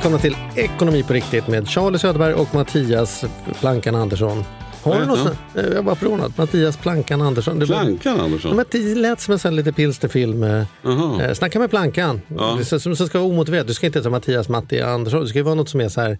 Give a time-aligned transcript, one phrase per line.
[0.00, 3.24] Välkomna till Ekonomi på riktigt med Charlie Söderberg och Mattias
[3.60, 4.44] Plankan Andersson.
[4.82, 5.32] Har du något?
[5.74, 6.38] Jag bara förordnat.
[6.38, 7.58] Mattias Plankan Andersson.
[7.58, 8.56] Det, var- Plankan Ja, Andersson?
[8.56, 10.42] men det lät som en sån lite pilsnerfilm.
[10.42, 11.22] Eh, Jaha.
[11.22, 12.20] eh, snacka med Plankan.
[12.38, 12.58] Ja.
[12.64, 13.66] Som, som ska vara omotiverat.
[13.66, 15.20] Du ska inte heta Mattias Matti Andersson.
[15.20, 16.18] Det ska ju vara något som är så här.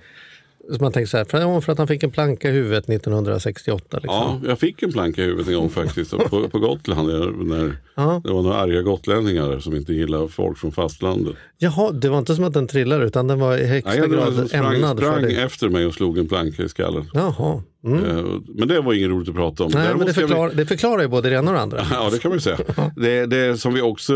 [0.71, 3.97] Som man tänker så här, för, för att han fick en planka i huvudet 1968.
[4.03, 4.09] Liksom.
[4.09, 6.11] Ja, jag fick en planka i huvudet en gång faktiskt.
[6.11, 7.09] På, på Gotland.
[7.49, 8.21] När Ja.
[8.25, 11.35] det var några arga gotlänningar som inte gillade folk från fastlandet.
[11.59, 14.49] Jaha, det var inte som att den trillade utan den var i högsta Nej, grad
[14.49, 15.43] sprang, ämnad för sprang det.
[15.43, 17.11] efter mig och slog en planka i skallen.
[17.15, 17.63] Jaha.
[17.85, 18.05] Mm.
[18.05, 19.71] Eh, Men det var inget roligt att prata om.
[19.75, 21.63] Nej, Däremot men det, ska vi- förklar, det förklarar ju både det ena och det
[21.63, 21.87] andra.
[21.91, 22.59] Ja, det kan man ju säga.
[22.97, 24.15] Det, det som vi också,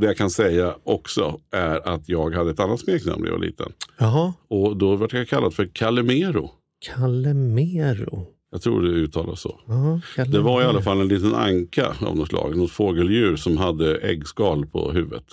[0.00, 3.44] det jag kan säga också är att jag hade ett annat smeknamn när jag var
[3.46, 3.72] liten.
[3.98, 4.32] Jaha.
[4.48, 6.50] Och då var jag kallad för Calimero.
[6.86, 8.26] Calemero.
[8.52, 9.60] Jag tror det uttalas så.
[9.66, 13.56] Ja, Det var i alla fall en liten anka av något slag, något fågeldjur som
[13.56, 15.24] hade äggskal på huvudet.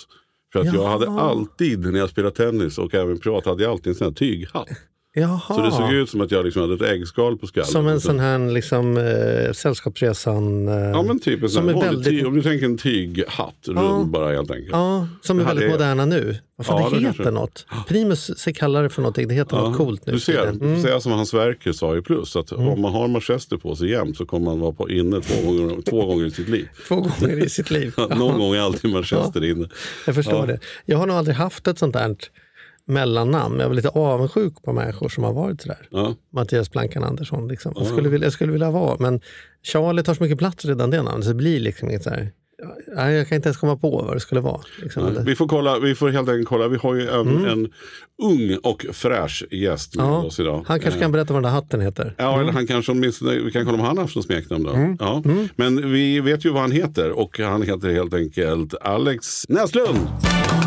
[0.53, 0.89] För att jag Jaha.
[0.89, 4.13] hade alltid, när jag spelade tennis och även privat, hade jag alltid en sån här
[4.13, 4.67] tyghatt.
[5.15, 5.39] Jaha.
[5.47, 7.67] Så det såg ut som att jag liksom hade ett äggskal på skallen.
[7.67, 10.67] Som en Och så- sån här liksom, eh, Sällskapsresan.
[10.67, 14.33] Eh, Ja men typ en som är väldigt- Om du tänker en tyghatt, rund bara
[14.35, 14.69] helt enkelt.
[14.71, 16.37] ja, som är väldigt moderna nu.
[16.55, 17.31] Vad fan Ja, det det heter kanske.
[17.31, 17.65] något.
[17.87, 19.27] Primus kallar det för någonting.
[19.27, 20.13] Det heter något coolt nu.
[20.13, 20.47] Du ser.
[20.47, 20.75] Mm.
[20.75, 23.89] du ser som han Sverker sa i Plus, att om man har manchester på sig
[23.89, 26.67] jämt så kommer man vara på inne två gånger, två gånger i sitt liv.
[26.87, 27.93] Två gånger i sitt liv.
[28.17, 29.67] Någon gång är alltid manchester inne.
[30.05, 30.45] Jag förstår Ja.
[30.45, 30.59] det.
[30.85, 32.15] Jag har nog aldrig haft ett sånt där
[32.87, 33.59] mellannamn.
[33.59, 35.87] Jag var lite avundsjuk på människor som har varit sådär.
[35.91, 36.15] Ja.
[36.33, 37.47] Mattias Plankan Andersson.
[37.47, 37.73] Liksom.
[37.75, 39.21] Jag, skulle vilja, jag skulle vilja vara, men
[39.63, 41.23] Charlie tar så mycket plats redan det namnet.
[41.25, 42.31] Så det blir liksom inget så här,
[42.95, 44.61] nej, jag kan inte ens komma på vad det skulle vara.
[44.81, 45.17] Liksom.
[45.25, 46.67] Vi får, kolla, vi får helt enkelt kolla.
[46.67, 47.71] Vi har ju en, en
[48.23, 50.15] ung och fräsch gäst med Mm.
[50.15, 50.63] Ja, oss idag.
[50.67, 52.15] Han kanske Eh, kan berätta vad den där hatten heter.
[52.17, 54.71] Ja, eller han kanske åtminstone, vi kan kolla om han har haft något smeknamn då.
[54.73, 54.97] Mm.
[54.99, 55.23] Ja.
[55.55, 59.99] Men vi vet ju vad han heter och han heter helt enkelt Alex Näslund.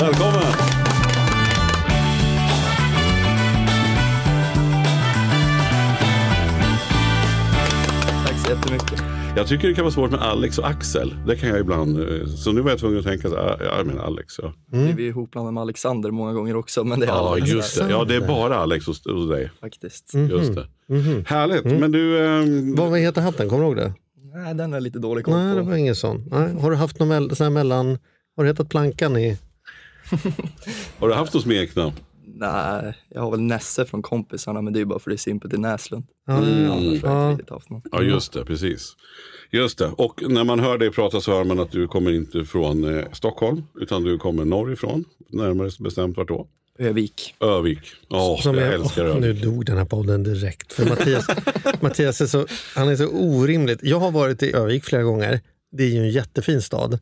[0.01, 0.86] Välkommen!
[8.49, 9.03] Jättemycket.
[9.37, 11.15] Jag tycker det kan vara svårt med Alex och Axel.
[11.27, 12.01] Det kan jag ibland.
[12.01, 14.35] eh, Så nu var jag tvungen att tänka, så här, ja, jag menar Alex.
[14.43, 17.79] Ja, Vi är ihopblandade med Alexander många gånger också, men det är ja Alex just
[17.79, 17.91] det.
[17.91, 19.51] Ja, det är bara Alex hos, hos dig.
[19.61, 20.13] faktiskt.
[20.15, 20.67] Just det.
[21.27, 21.65] Härligt.
[21.65, 23.49] Men du, ehm, Vad heter hatten?
[23.49, 23.93] Kommer du ihåg det?
[24.35, 25.69] Nej, den är lite dålig koll Nej, det på.
[25.69, 26.25] var ingen sån.
[26.31, 26.55] Nej.
[26.61, 27.99] Har du haft någon mell- sån här mellan...
[28.37, 29.39] Har du hetat Plankan i...
[30.99, 31.93] har du haft något smeknamn?
[32.39, 35.19] Nej, jag har väl Nesse från kompisarna, men det är ju bara för det är
[35.19, 36.05] simpelt i Näslund.
[36.27, 37.31] Ja, Annars har jag ja.
[37.31, 37.83] inte riktigt haft någon.
[37.93, 38.45] Ja, just det.
[38.45, 38.97] Precis.
[39.51, 39.87] Just det.
[39.97, 43.05] Och när man hör dig prata så hör man att du kommer inte från eh,
[43.13, 45.05] Stockholm, utan du kommer norrifrån.
[45.29, 46.47] Närmare bestämt vart då?
[46.79, 47.35] Övik.
[47.41, 47.79] Övik.
[48.09, 50.73] Ja, Som jag är- älskar Åh, Nu dog den här podden direkt.
[50.73, 51.27] För Mattias,
[51.81, 53.79] Mattias är så, han är så orimligt.
[53.83, 55.41] Jag har varit i Övik flera gånger.
[55.73, 56.99] Det är ju en jättefin stad.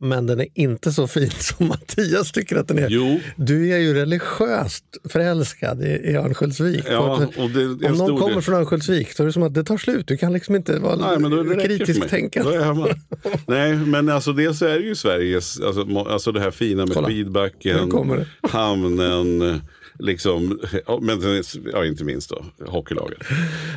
[0.00, 2.88] Men den är inte så fin som Mattias tycker att den är.
[2.90, 6.84] Jo, Du är ju religiöst förälskad i, i Örnsköldsvik.
[6.90, 9.54] ja, Och- det en om någon kommer del- från Örnsköldsvik så är det som att
[9.54, 10.06] det tar slut.
[10.06, 12.08] Du kan liksom inte vara Nej, men då det räcker för kritisk mig.
[12.08, 12.58] tänkande.
[13.46, 17.08] Nej, men alltså dels är det ju Sveriges, alltså, alltså det här fina med Kolla.
[17.08, 18.48] Det.
[18.48, 19.60] hamnen,
[19.98, 21.20] liksom, ja, men
[21.72, 23.18] ja, inte minst då, hockeylaget.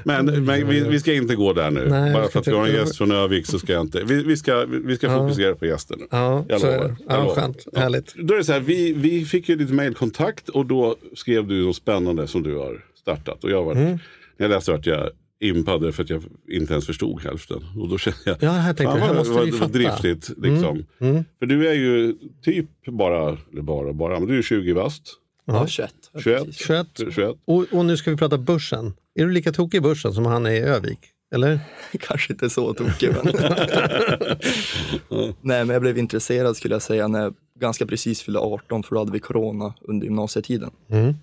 [0.03, 1.87] Men, men vi, vi ska inte gå där nu.
[1.89, 4.23] Nej, Bara för att vi har en gäst från Övik så ska jag inte, vi,
[4.23, 6.05] vi ska, vi ska fokusera på gästen nu.
[6.11, 6.95] Ja, Jag så är det.
[7.09, 7.35] Ja, lovar.
[7.35, 7.65] skönt.
[7.75, 8.15] Härligt.
[8.15, 11.65] Då är det så här, vi, vi fick ju lite mejlkontakt och då skrev du
[11.65, 13.43] något spännande som du har startat.
[13.43, 13.89] Och jag var, Mm.
[13.91, 13.99] när
[14.37, 15.09] jag läste vart jag
[15.41, 17.57] impade för att jag inte ens förstod hälften.
[17.77, 19.61] Och då kände jag, Ja, här tänkte fan jag, måste vad- vi vad.
[19.61, 19.71] Mm.
[19.71, 20.29] driftigt.
[20.37, 20.85] Liksom.
[21.39, 25.03] För du är ju typ bara, eller bara, bara, men du är 20 bast.
[25.53, 25.93] Ja, 21.
[26.23, 26.45] 21.
[26.45, 26.65] Precis.
[26.67, 26.87] 21.
[27.13, 27.35] 21.
[27.45, 28.93] Och, och nu ska vi prata börsen.
[29.15, 30.99] Är du lika tokig i börsen som han är i Övik?
[31.33, 31.59] Eller?
[31.99, 33.33] Kanske inte så tokig, men...
[35.41, 38.95] Nej, men jag blev intresserad skulle jag säga när jag ganska precis fyllde 18, för
[38.95, 40.71] då hade vi corona under gymnasietiden.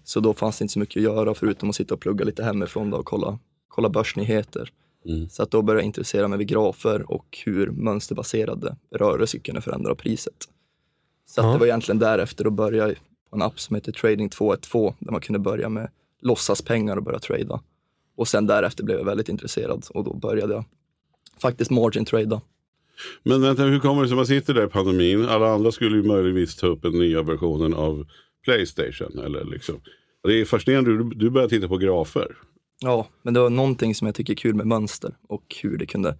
[0.04, 2.44] Så då fanns det inte så mycket att göra förutom att sitta och plugga lite
[2.44, 3.38] hemifrån då och kolla,
[3.68, 4.70] kolla börsnyheter.
[5.30, 9.94] Så att då började jag intressera mig vid grafer och hur mönsterbaserade rörelser kunde förändra
[9.94, 10.34] priset.
[11.28, 11.52] Så att Ja.
[11.52, 12.94] det var egentligen därefter att börja
[13.30, 15.90] på en app som heter Trading 212 där man kunde börja med
[16.20, 17.60] låtsaspengar och börja trada.
[18.16, 20.64] Och sen därefter blev jag väldigt intresserad och då började jag
[21.38, 22.40] faktiskt margin trada.
[23.22, 25.28] Men vänta, hur kommer det sig att man sitter där i pandemin?
[25.28, 28.06] Alla andra skulle ju möjligtvis ta upp den nya versionen av
[28.44, 29.18] Playstation.
[29.18, 29.80] Eller liksom.
[30.22, 32.36] Det är fascinerande, du, du börjar titta på grafer.
[32.80, 35.86] Ja, men det var någonting som jag tycker är kul med mönster och hur det
[35.86, 36.18] kunde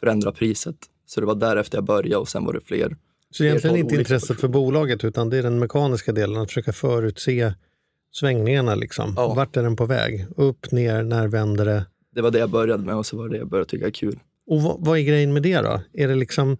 [0.00, 0.76] förändra priset.
[1.06, 2.96] Så det var därefter jag började och sen var det fler.
[3.36, 7.54] Så egentligen inte intresset för bolaget utan det är den mekaniska delen, att försöka förutse
[8.12, 8.74] svängningarna.
[8.74, 9.14] Liksom.
[9.16, 9.34] Ja.
[9.34, 10.26] Vart är den på väg?
[10.36, 11.86] Upp, ner, när vänder det?
[12.14, 14.18] Det var det jag började med och så var det jag började tycka är kul.
[14.46, 15.80] Och vad, vad är grejen med det då?
[15.92, 16.56] Är det liksom,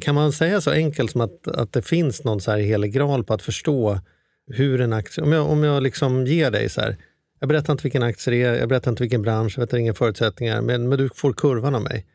[0.00, 3.24] kan man säga så enkelt som att, att det finns någon så här helig graal
[3.24, 4.00] på att förstå
[4.46, 5.24] hur en aktie...
[5.24, 6.96] Om jag, om jag liksom ger dig så här,
[7.40, 9.94] jag berättar inte vilken aktie det är, jag berättar inte vilken bransch, jag vet inga
[9.94, 12.06] förutsättningar, men, men du får kurvan av mig.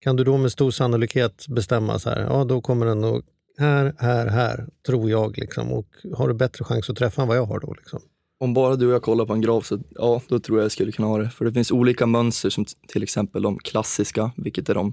[0.00, 3.22] Kan du då med stor sannolikhet bestämma så här, ja då kommer den nog
[3.58, 5.38] här, här, här, tror jag.
[5.38, 5.72] Liksom.
[5.72, 5.86] Och
[6.16, 7.74] har du bättre chans att träffa än vad jag har då?
[7.74, 8.00] Liksom.
[8.38, 10.72] Om bara du och jag kollar på en graf så ja, då tror jag jag
[10.72, 11.30] skulle kunna ha det.
[11.30, 14.92] För det finns olika mönster som till exempel de klassiska, vilket är de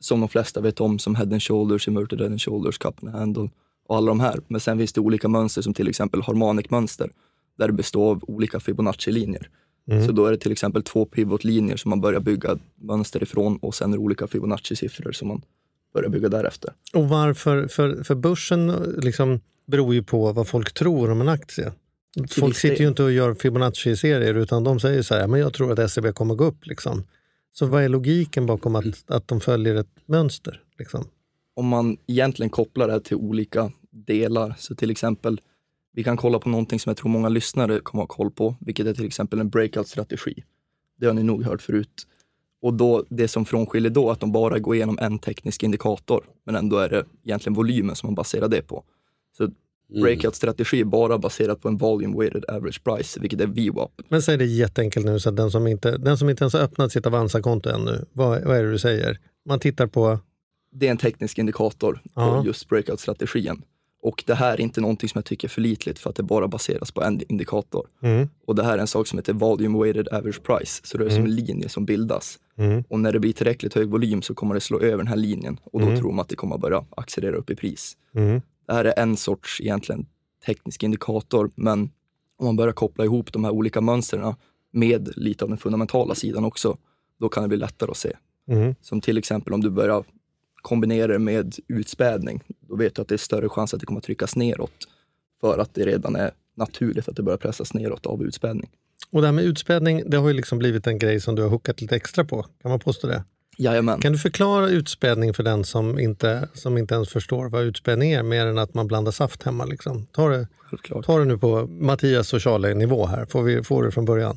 [0.00, 3.14] som de flesta vet om som head and shoulders, inverted head and shoulders, cup and
[3.14, 3.50] handle
[3.86, 4.40] och alla de här.
[4.48, 7.10] Men sen finns det olika mönster som till exempel harmonic-mönster
[7.58, 9.48] där det består av olika Fibonacci-linjer.
[10.06, 13.74] Så då är det till exempel två pivotlinjer som man börjar bygga mönster ifrån och
[13.74, 15.42] sen är det olika Fibonacci-siffror som man
[15.94, 16.72] börjar bygga därefter.
[16.92, 17.66] Och varför?
[17.68, 18.66] För, för börsen
[19.02, 21.72] liksom beror ju på vad folk tror om en aktie.
[22.30, 25.80] Folk sitter ju inte och gör Fibonacci-serier utan de säger så här, men jag tror
[25.80, 26.66] att SEB kommer gå upp.
[26.66, 27.04] Liksom.
[27.54, 30.60] Så vad är logiken bakom att, att de följer ett mönster?
[30.78, 31.06] Liksom?
[31.54, 35.40] om man egentligen kopplar det till olika delar, så till exempel,
[35.94, 38.86] vi kan kolla på någonting som jag tror många lyssnare kommer ha koll på, vilket
[38.86, 40.44] är till exempel en breakout-strategi.
[41.00, 42.06] Det har ni nog hört förut.
[42.62, 46.24] Och då, det som frånskiljer då är att de bara går igenom en teknisk indikator,
[46.44, 48.84] men ändå är det egentligen volymen som man baserar det på.
[49.36, 49.50] Så
[49.88, 53.90] breakout-strategi är bara baserat på en volume weighted average price, vilket är VWAP.
[54.08, 56.60] Men säg det jätteenkelt nu, så att den som inte, den som inte ens har
[56.60, 59.18] öppnat sitt Avanza-konto ännu, vad, vad är det du säger?
[59.44, 60.18] Man tittar på,
[60.72, 62.44] det är en teknisk indikator på Ja.
[62.44, 63.62] just breakout-strategin.
[64.04, 66.22] Och det här är inte någonting som jag tycker är för litligt för att det
[66.22, 67.86] bara baseras på en indikator.
[68.02, 71.04] mm, Och det här är en sak som heter volume weighted average price, så det
[71.04, 72.38] är som en linje som bildas.
[72.56, 75.16] mm, Och när det blir tillräckligt hög volym så kommer det slå över den här
[75.16, 77.96] linjen och då tror man att det kommer börja accelerera upp i pris.
[78.14, 78.40] mm.
[78.66, 80.06] Det här är en sorts egentligen
[80.46, 81.90] teknisk indikator, men
[82.38, 84.34] om man börjar koppla ihop de här olika mönstren
[84.72, 86.76] med lite av den fundamentala sidan också,
[87.20, 88.12] då kan det bli lättare att se.
[88.48, 88.74] Mm.
[88.80, 90.04] Som till exempel om du börjar
[90.64, 93.98] kombinera det med utspädning, då vet du att det är större chans att det kommer
[93.98, 94.88] att tryckas neråt
[95.40, 98.70] för att det redan är naturligt att det börjar pressas neråt av utspädning.
[99.10, 101.48] Och det här med utspädning, det har ju liksom blivit en grej som du har
[101.48, 102.42] hookat lite extra på.
[102.42, 103.24] Kan man påstå det?
[103.58, 104.00] Jajamän.
[104.00, 108.22] Kan du förklara utspädning för den som inte, som inte ens förstår vad utspädning är,
[108.22, 109.64] mer än att man blandar saft hemma?
[109.64, 110.06] Liksom?
[110.06, 111.06] Ta, det, Självklart.
[111.06, 114.36] ta det nu på Mattias och Charlie-nivå här, får vi få det från början.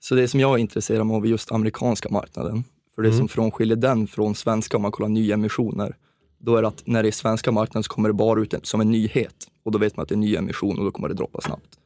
[0.00, 2.64] Så det som jag är intresserad av är just amerikanska marknaden.
[2.96, 5.96] För det som frånskiljer den från svenska om man kollar nyemissioner,
[6.38, 8.80] då är det att när det är svenska marknaden så kommer det bara ut som
[8.80, 11.14] en nyhet och då vet man att det är en nyemission och då kommer det
[11.14, 11.78] droppa snabbt.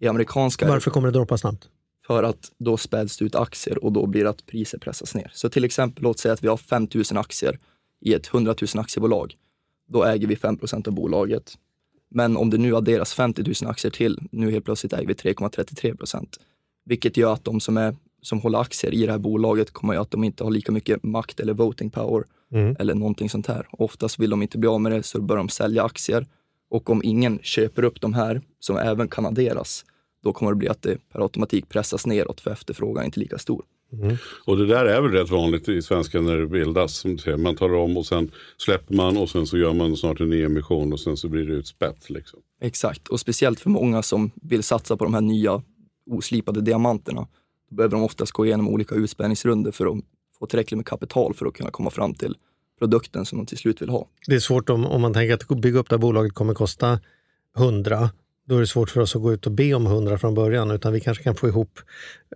[0.00, 1.68] I amerikanska Varför kommer det droppa snabbt?
[2.06, 5.30] för att då späds det ut aktier och då blir det att priser pressas ner.
[5.34, 7.58] Så till exempel, låt säga att vi har 5 000 aktier
[8.00, 9.34] i ett 100 000 aktiebolag.
[9.88, 11.54] Då äger vi 5% av bolaget.
[12.10, 15.96] Men om det nu adderas 50 000 aktier till, nu helt plötsligt äger vi 3,33
[15.96, 16.36] procent.
[16.84, 20.02] Vilket gör att de som, är, som håller aktier i det här bolaget kommer göra
[20.02, 22.24] att de inte har lika mycket makt eller voting power
[22.78, 23.66] eller någonting sånt här.
[23.70, 26.26] Oftast vill de inte bli av med det så börjar de sälja aktier.
[26.70, 29.84] Och om ingen köper upp de här, som även kan adderas,
[30.24, 33.38] då kommer det bli att det per automatik pressas neråt för efterfrågan är inte lika
[33.38, 33.64] stor.
[34.46, 36.96] Och det där är väl rätt vanligt i svenska när det bildas.
[36.96, 37.36] Som du säger.
[37.36, 40.42] Man tar om och sen släpper man och sen så gör man snart en ny
[40.42, 42.10] emission och sen så blir det utspätt.
[42.10, 42.40] Liksom.
[42.60, 45.62] Exakt, och speciellt för många som vill satsa på de här nya
[46.10, 47.26] oslipade diamanterna.
[47.72, 50.04] Då behöver de oftast gå igenom olika utspänningsrunder för att
[50.38, 52.36] få tillräckligt med kapital för att kunna komma fram till
[52.78, 54.08] produkten som de till slut vill ha.
[54.26, 57.00] Det är svårt om, om man tänker att bygga upp det här bolaget kommer kosta
[57.56, 58.10] 100.
[58.48, 60.70] Då är det svårt för oss att gå ut och be om 100 från början.
[60.70, 61.80] Utan vi kanske kan få ihop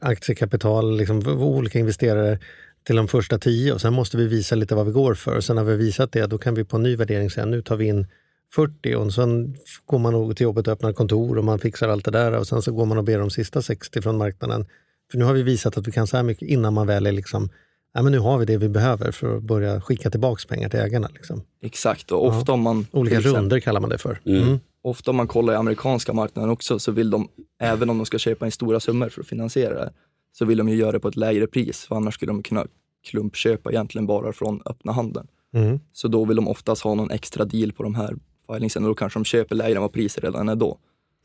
[0.01, 2.39] aktiekapital, liksom, olika investerare
[2.87, 5.41] till de första 10 och sen måste vi visa lite vad vi går för.
[5.41, 7.63] Sen när vi har visat det, då kan vi på en ny värdering säga nu
[7.63, 8.07] tar vi in
[8.55, 12.11] 40 och sen går man till jobbet och öppnar kontor och man fixar allt det
[12.11, 14.67] där och sen så går man och ber om sista 60 från marknaden.
[15.11, 17.13] För nu har vi visat att vi kan så här mycket innan man väl är
[17.13, 17.49] liksom,
[17.95, 20.81] ja men nu har vi det vi behöver för att börja skicka tillbaks pengar till
[20.81, 21.09] ägarna.
[21.15, 21.43] Liksom.
[21.63, 22.87] Exakt, och ofta om man...
[22.91, 24.21] Olika exempel- runder kallar man det för.
[24.25, 24.59] Mm.
[24.83, 27.29] Ofta om man kollar i amerikanska marknaden också så vill de,
[27.61, 29.93] även om de ska köpa in stora summor för att finansiera det
[30.33, 31.85] så vill de ju göra det på ett lägre pris.
[31.85, 32.67] För annars skulle de kunna
[33.07, 35.27] klumpköpa egentligen bara från öppna handeln.
[35.55, 35.81] Mm.
[35.93, 38.15] Så då vill de oftast ha någon extra deal på de här
[38.47, 40.79] filingsen och då kanske de köper lägre än vad priset redan är då.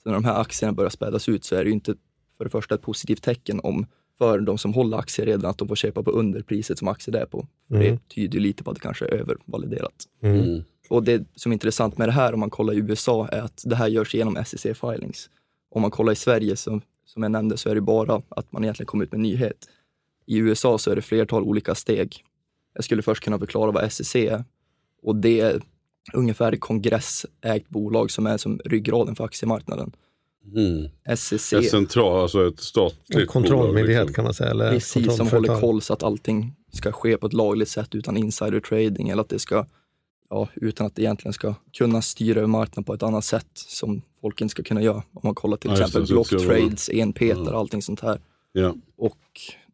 [0.03, 1.95] Så när de här aktierna börjar spädas ut så är det ju inte
[2.41, 3.85] för det första ett positivt tecken om
[4.17, 7.25] för de som håller aktier redan att de får köpa på underpriset som aktier är
[7.25, 7.47] på.
[7.71, 7.81] Mm.
[7.81, 9.93] Det tyder ju lite på att det kanske är övervaliderat.
[10.23, 10.63] Mm.
[10.89, 13.63] Och det som är intressant med det här om man kollar i USA är att
[13.65, 15.29] det här görs genom SEC filings.
[15.71, 18.63] Om man kollar i Sverige, som, som jag nämnde, så är det bara att man
[18.63, 19.69] egentligen kommer ut med en nyhet.
[20.25, 22.23] I USA så är det flertal olika steg.
[22.73, 24.43] Jag skulle först kunna förklara vad SEC är.
[25.01, 25.61] Och det är
[26.13, 29.91] ungefär kongressägt bolag som är som ryggraden för aktiemarknaden.
[30.55, 30.89] Mm.
[31.17, 34.13] SEC, Ett central, alltså ett En statligt kontrollmyndighet bolag, liksom.
[34.13, 34.49] kan man säga.
[34.51, 38.17] Eller precis som håller koll så att allting ska ske på ett lagligt sätt utan
[38.17, 39.65] insider trading eller att det ska,
[40.29, 44.01] ja, utan att det egentligen ska kunna styra över marknaden på ett annat sätt som
[44.21, 45.03] folk inte ska kunna göra.
[45.13, 48.19] Om man kollar till Ja, exempel block trades, enpetar, allting sånt här.
[48.51, 48.75] Ja.
[48.97, 49.17] Och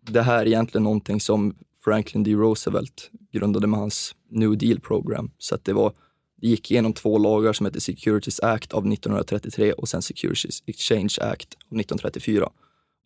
[0.01, 2.31] det här är egentligen någonting som Franklin D.
[2.31, 5.31] Roosevelt grundade med hans New Deal program.
[5.37, 5.93] Så att det, var,
[6.41, 11.53] gick igenom två lagar som heter Securities Act av 1933 och sen Securities Exchange Act
[11.53, 12.49] av 1934.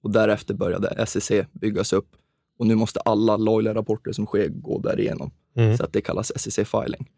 [0.03, 2.15] Och därefter började SEC byggas upp
[2.59, 5.31] och nu måste alla lagliga rapporter som sker gå därigenom.
[5.55, 5.77] Mm.
[5.77, 7.09] Så att det kallas SEC filing.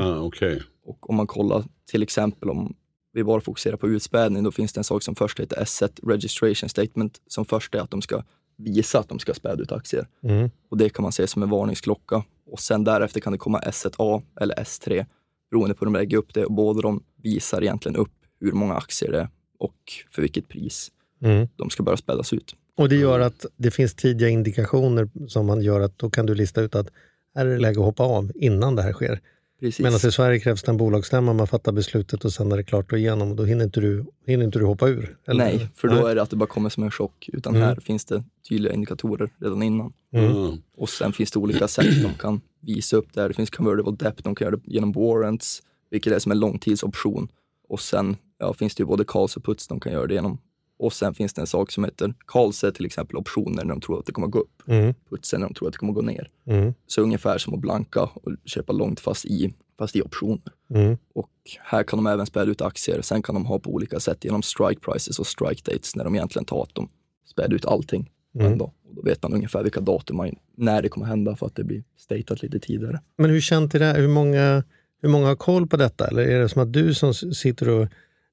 [0.00, 0.62] Ah, Okej.
[0.84, 2.74] Och om man kollar till exempel om
[3.12, 6.68] vi bara fokuserar på utspädning, då finns det en sak som först heter S1 Registration
[6.68, 8.22] Statement, som först är att de ska
[8.56, 10.06] visa att de ska späda ut aktier.
[10.22, 10.50] Mm.
[10.70, 12.24] Och det kan man se som en varningsklocka.
[12.46, 15.06] Och sen därefter kan det komma S1A eller S3,
[15.50, 16.44] beroende på hur de lägger upp det.
[16.44, 19.28] Och båda de visar egentligen upp hur många aktier det är
[19.58, 19.76] och
[20.10, 20.90] för vilket pris
[21.22, 21.48] Mm.
[21.56, 22.54] de ska börja spädas ut.
[22.76, 26.34] Och det gör att det finns tidiga indikationer som man gör att då kan du
[26.34, 26.88] lista ut att
[27.34, 29.20] här är det läge att hoppa av innan det här sker.
[29.60, 29.80] Precis.
[29.80, 32.92] Medan i Sverige krävs det en bolagsstämma, man fattar beslutet och sen är det klart
[32.92, 35.16] och igenom och då hinner inte du, hinner inte du hoppa ur.
[35.26, 35.44] eller?
[35.44, 36.04] Nej, för då Nej.
[36.10, 37.28] är det att det bara kommer som en chock.
[37.32, 37.66] Utan Mm.
[37.68, 39.92] här finns det tydliga indikatorer redan innan.
[40.12, 40.36] Mm.
[40.36, 40.52] Ah.
[40.76, 43.28] Och sen finns det olika sätt de kan visa upp det här.
[43.28, 47.28] Det finns convertible debt, de kan göra det genom warrants, vilket är som en långtidsoption.
[47.68, 50.38] Och sen ja, finns det ju både calls och puts de kan göra det genom.
[50.78, 53.80] Och sen finns det en sak som heter calls är till exempel optioner när de
[53.80, 54.62] tror att det kommer gå upp.
[54.66, 54.94] Mm.
[55.10, 56.30] Puts är när de tror att det kommer gå ner.
[56.46, 56.74] Mm.
[56.86, 60.52] Så ungefär som att blanka och köpa långt fast i, fast i optioner.
[60.74, 60.96] Mm.
[61.14, 63.02] Och här kan de även späda ut aktier.
[63.02, 66.14] Sen kan de ha på olika sätt genom strike prices och strike dates när de
[66.14, 66.88] egentligen tar att de
[67.26, 68.52] späder ut allting Mm.
[68.52, 68.72] en dag.
[68.88, 71.64] Och då vet man ungefär vilka datum, man, när det kommer hända för att det
[71.64, 73.00] blir statat lite tidigare.
[73.18, 73.92] Men hur känt är det?
[73.92, 74.64] Hur många,
[75.02, 76.08] hur många har koll på detta?
[76.08, 77.88] Eller är det som att du som sitter och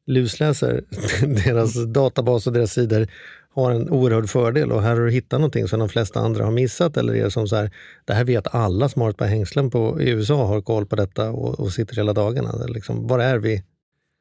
[0.06, 0.84] lusläser
[1.46, 3.08] deras databas och deras sidor
[3.50, 6.52] har en oerhörd fördel och här har du hittat någonting som de flesta andra har
[6.52, 6.98] missat?
[6.98, 7.72] Eller är det som så här,
[8.06, 10.96] det här vet alla som har ett par hängslen på, i USA har koll på
[10.96, 12.66] detta och, och sitter hela dagarna?
[12.68, 13.64] Liksom, var är vi?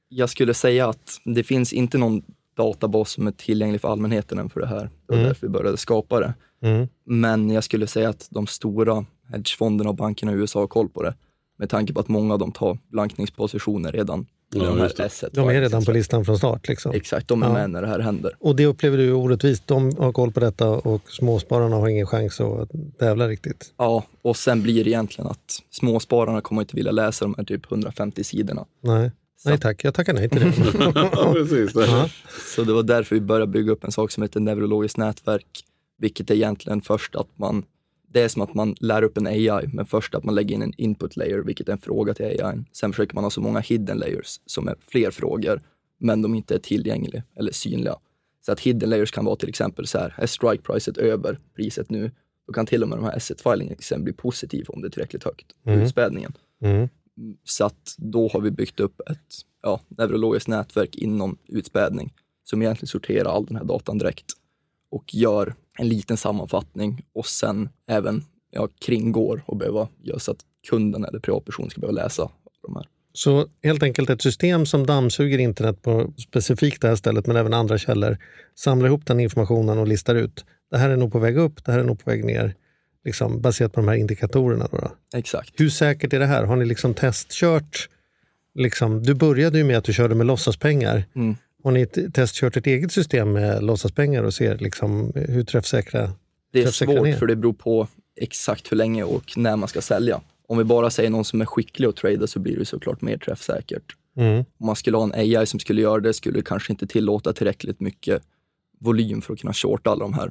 [0.09, 2.23] Jag skulle säga att det finns inte någon
[2.57, 4.81] databas som är tillgänglig för allmänheten än för det här.
[4.83, 5.27] Det var Mm.
[5.29, 6.35] därför vi började skapa det.
[6.63, 6.89] Mm.
[7.07, 11.03] Men jag skulle säga att de stora hedgefonderna och bankerna i USA har koll på
[11.03, 11.15] det.
[11.59, 14.27] Med tanke på att många av dem tar blankningspositioner redan.
[14.55, 16.69] Ja, de här asset De är redan på listan från start.
[16.69, 16.93] Liksom.
[16.93, 17.53] Exakt, de är Ja.
[17.53, 18.33] med när det här händer.
[18.41, 19.67] Och det upplever du orättvist.
[19.67, 23.75] De har koll på detta och småspararna har ingen chans att tävla riktigt.
[23.77, 27.71] Ja, och sen blir det egentligen att småspararna kommer inte vilja läsa de här typ
[27.71, 28.65] 150 sidorna.
[28.81, 29.11] Nej,
[29.47, 29.85] nej tack.
[29.85, 30.55] Jag tackar nej till det.
[30.95, 31.73] ja, precis.
[31.75, 32.09] Ja.
[32.55, 35.65] så det var därför vi började bygga upp en sak som heter neurologiskt nätverk,
[35.99, 37.65] vilket är egentligen först att man
[38.09, 40.63] det är som att man lär upp en AI, men först att man lägger in
[40.63, 42.65] en input layer, vilket är en fråga till AI.
[42.73, 45.61] Sen försöker man ha så många hidden layers, som är fler frågor,
[45.99, 47.97] men de inte är tillgängliga eller synliga.
[48.47, 51.91] Så att hidden layers kan vara till exempel så här, är strike priset över priset
[51.91, 52.11] nu?
[52.47, 54.91] Då kan till och med de här asset filingen sen bli positiv om det är
[54.91, 55.81] tillräckligt högt, Mm.
[55.81, 56.33] utspädningen.
[56.63, 56.89] Mm.
[57.45, 62.89] Så att då har vi byggt upp ett ja, neurologiskt nätverk inom utspädning som egentligen
[62.89, 64.33] sorterar all den här datan direkt
[64.91, 70.45] och gör en liten sammanfattning och sen även ja, kringgår och behöva göra så att
[70.69, 72.31] kunden eller privatperson ska behöva läsa
[72.63, 72.89] de här.
[73.13, 77.55] Så helt enkelt ett system som dammsuger internet på specifikt det här stället, men även
[77.55, 78.19] andra källor,
[78.55, 80.45] samlar ihop den informationen och listar ut.
[80.71, 82.55] Det här är nog på väg upp, det här är nog på väg ner.
[83.07, 84.69] Liksom, baserat på de här indikatorerna.
[84.71, 85.19] Då, då.
[85.19, 85.53] Exakt.
[85.57, 86.45] Hur säkert är det här?
[86.45, 87.89] Har ni liksom testkört?
[88.55, 91.05] Liksom, du började ju med att du körde med låtsaspengar.
[91.15, 91.37] Mm.
[91.65, 96.13] Har ni testkört ett eget system med låtsaspengar och ser liksom hur träffsäkra
[96.53, 97.89] Det är Träffsäkra svårt för det beror på
[98.21, 100.21] exakt hur länge och när man ska sälja.
[100.49, 103.19] Om vi bara säger någon som är skicklig att trada så blir det såklart mer
[103.19, 103.97] träffsäkert.
[104.17, 104.45] mm.
[104.59, 107.33] Om man skulle ha en AI som skulle göra det skulle det kanske inte tillåta
[107.33, 108.23] tillräckligt mycket
[108.81, 110.31] volym för att kunna shorta alla de här.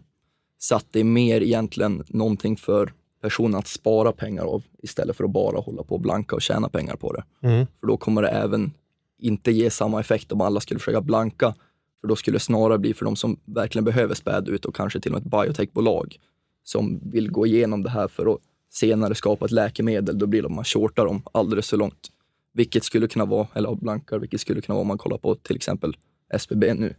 [0.65, 5.23] Så att det är mer egentligen någonting för personen att spara pengar av istället för
[5.23, 7.23] att bara hålla på och blanka och tjäna pengar på det.
[7.47, 7.67] Mm.
[7.79, 8.73] För då kommer det även
[9.19, 11.55] inte ge samma effekt om alla skulle försöka blanka.
[12.01, 14.99] För då skulle det snarare bli för de som verkligen behöver späda ut och kanske
[14.99, 16.17] till och med ett biotechbolag
[16.63, 20.19] som vill gå igenom det här för att senare skapa ett läkemedel.
[20.19, 22.07] Då blir det man shortar dem alldeles för långt.
[22.53, 25.55] Vilket skulle kunna vara, eller blankar, vilket skulle kunna vara om man kollar på till
[25.55, 25.97] exempel
[26.33, 26.95] SBB nu,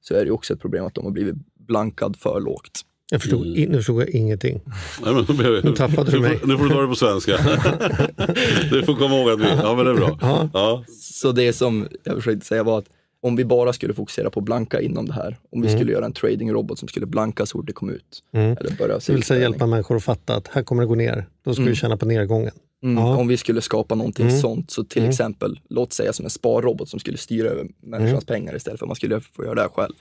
[0.00, 2.82] så är det också ett problem att de har blivit blankad för lågt.
[3.10, 4.60] Jag förstod, in, nu förstod jag ingenting.
[5.04, 6.38] Nej, men, Nu tappade du nu mig.
[6.38, 7.32] får, nu får du ta det på svenska.
[8.70, 9.44] du får komma ihåg att vi...
[9.62, 10.18] Ja, men det är bra.
[10.20, 10.48] Ja.
[10.52, 10.84] Ja.
[11.00, 12.86] Så det som jag försökte säga var att
[13.22, 16.12] om vi bara skulle fokusera på blanka inom det här, om vi skulle göra en
[16.12, 18.22] tradingrobot som skulle blanka så fort det kom ut.
[18.32, 21.26] Eller börja Det vill säga hjälpa människor att fatta att här kommer det gå ner.
[21.44, 22.52] Då ska vi känna på nedgången.
[22.82, 23.16] Mm, Ja.
[23.16, 27.00] Om vi skulle skapa någonting sånt, så till exempel, låt säga som en sparrobot som
[27.00, 29.94] skulle styra över människans pengar istället för att man skulle få göra det här själv.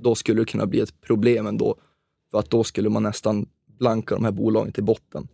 [0.00, 1.76] Då skulle det kunna bli ett problem ändå.
[2.30, 3.46] För att då skulle man nästan
[3.78, 5.28] blanka de här bolagen till botten.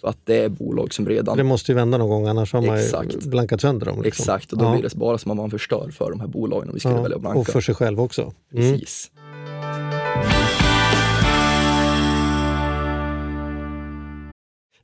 [0.00, 1.36] För att det är bolag som redan...
[1.36, 3.24] Det måste ju vända någon gång, annars har man ju Exakt.
[3.26, 4.02] blankat sönder dem.
[4.02, 4.22] liksom.
[4.22, 4.72] Exakt, och då Ja.
[4.72, 7.02] blir det bara som att man förstör för de här bolagen om vi skulle Ja,
[7.02, 7.38] välja att blanka.
[7.38, 8.22] Och för sig själv också.
[8.22, 8.32] Mm.
[8.72, 9.10] Precis.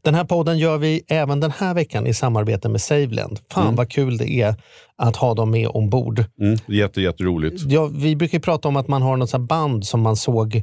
[0.02, 3.38] Den här podden gör vi även den här veckan i samarbete med Saveland.
[3.52, 4.54] Fan vad kul det är
[4.96, 6.24] att ha dem med ombord.
[6.40, 7.62] Mm, jätte, jätteroligt.
[7.66, 10.62] Ja, vi brukar ju prata om att man har något band som man såg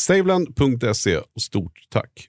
[0.00, 2.28] saveland.se och stort tack.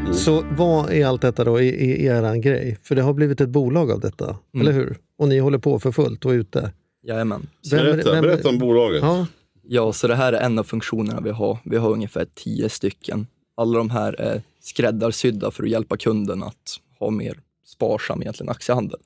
[0.00, 0.14] gardinerna.
[0.14, 2.78] Så vad är allt detta då i, i eran grej?
[2.82, 4.96] För det har blivit ett bolag av detta, eller hur?
[5.18, 6.72] Och ni håller på för fullt och är ute.
[7.02, 7.46] Jajamän.
[7.70, 9.02] Vem- Berätta, vem- berätta om bolaget.
[9.02, 9.26] Ja,
[9.72, 11.58] Ja, så det här är en av funktionerna vi har.
[11.64, 13.26] Vi har ungefär tio stycken.
[13.54, 18.98] Alla de här är skräddarsydda för att hjälpa kunden att ha mer sparsam egentligen aktiehandel.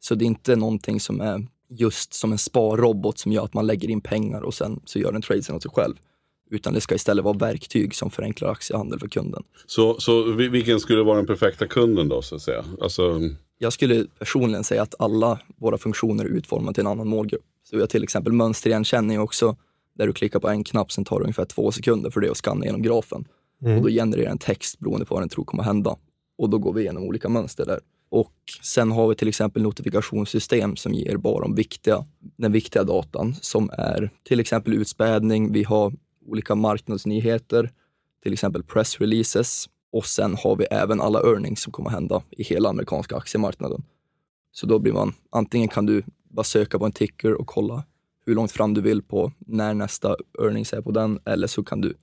[0.00, 3.66] Så det är inte någonting som är just som en sparrobot som gör att man
[3.66, 5.94] lägger in pengar och sen så gör den tradesen åt sig själv.
[6.50, 9.42] Utan det ska istället vara verktyg som förenklar aktiehandel för kunden.
[9.66, 12.64] Så, så vi- vilken skulle vara den perfekta kunden då så att säga?
[12.80, 13.20] Alltså,
[13.58, 17.42] Jag skulle personligen säga att alla våra funktioner är utformade till en annan målgrupp.
[17.70, 19.56] Så vi har till exempel mönsterigenkänning också,
[19.98, 22.36] där du klickar på en knapp, sen tar det ungefär två sekunder för det att
[22.36, 23.24] scanna genom grafen.
[23.76, 25.96] Och då genererar en text beroende på vad den tror kommer hända.
[26.38, 27.80] Och då går vi igenom olika mönster där.
[28.10, 28.32] Och
[28.62, 32.04] sen har vi till exempel notifikationssystem som ger bara de viktiga,
[32.36, 35.92] den viktiga datan som är till exempel utspädning, vi har
[36.28, 37.70] olika marknadsnyheter,
[38.22, 42.42] till exempel press releases och sen har vi även alla earnings som kommer hända i
[42.42, 43.84] hela amerikanska aktiemarknaden.
[44.52, 47.84] Så då blir man, antingen kan du bara söka på en ticker och kolla
[48.26, 51.80] hur långt fram du vill på när nästa earnings är på den, eller så kan
[51.80, 51.94] du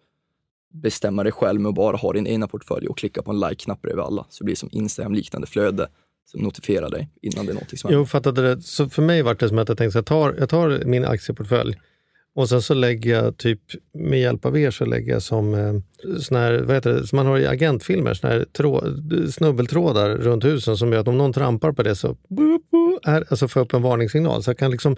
[0.74, 3.82] bestämma dig själv med att bara ha din egna portfölj och klicka på en like-knapp
[3.82, 4.26] bredvid alla.
[4.30, 5.88] Så det blir som Instagram-liknande flöde
[6.26, 8.06] som notifierar dig innan det är någonting som jag händer.
[8.06, 8.62] uppfattade det.
[8.62, 11.06] Så för mig var det som att jag tänkte så jag tar, jag tar min
[11.06, 11.78] aktieportfölj
[12.36, 13.62] och sen så lägger jag typ
[13.94, 15.74] med hjälp av er så lägger jag som eh,
[16.20, 18.84] sån här, vad heter det, som man har i agentfilmer, såna här trå,
[19.32, 23.26] snubbeltrådar runt husen som gör att om någon trampar på det så boop, boop, är,
[23.30, 24.44] alltså får jag upp en varningssignal.
[24.44, 24.96] Så jag kan liksom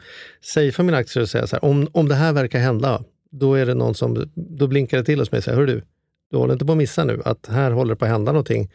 [0.74, 3.66] för mina aktier och säga så här, om, om det här verkar hända, då är
[3.66, 5.82] det någon som, då blinkar det till hos mig och säger, hör du,
[6.32, 8.72] du håller inte på att missa nu att här håller det på att hända någonting.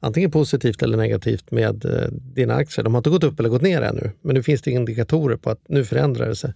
[0.00, 2.84] Antingen positivt eller negativt med eh, dina aktier.
[2.84, 5.50] De har inte gått upp eller gått ner ännu, men nu finns det indikatorer på
[5.50, 6.52] att nu förändrar det sig.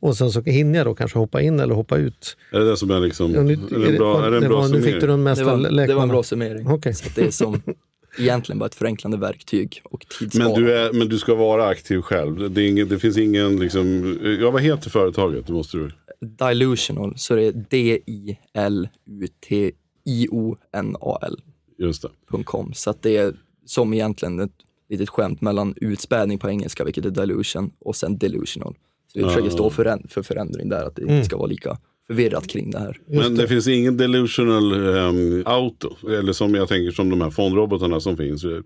[0.00, 2.36] Och sen så hinner jag då kanske hoppa in eller hoppa ut.
[2.52, 4.42] är det det som är liksom, Ja, nu- är det en bra, är det en
[4.42, 6.66] det bra var, nu fick du den Det mesta var, det var en bra summering.
[6.68, 6.94] Okej.
[6.94, 7.62] Så att det är som
[8.18, 12.50] egentligen bara ett förenklande verktyg och Men du, är, men du ska vara aktiv själv.
[12.50, 15.46] Det, är ingen, det finns ingen, liksom, ja vad heter företaget?
[15.46, 15.90] Det måste du.
[16.20, 17.34] Dilutional, så
[17.68, 17.98] det är
[20.06, 21.36] D-I-L-U-T-I-O-N-A-L.
[21.78, 22.42] Just det.
[22.44, 22.72] .com.
[22.74, 24.52] Så att det är som egentligen ett
[24.88, 28.74] litet skämt mellan utspädning på engelska, vilket är dilution, och sen delusional.
[29.12, 29.28] Så vi Ja.
[29.28, 31.14] försöker stå för, en- för förändring där, att det Mm.
[31.14, 32.98] inte ska vara lika förvirrat kring det här.
[33.06, 33.48] Men det.
[33.48, 36.08] finns ingen delusional ehm, auto.
[36.08, 38.44] Eller som jag tänker som de här fondrobotarna som finns.
[38.44, 38.60] eh,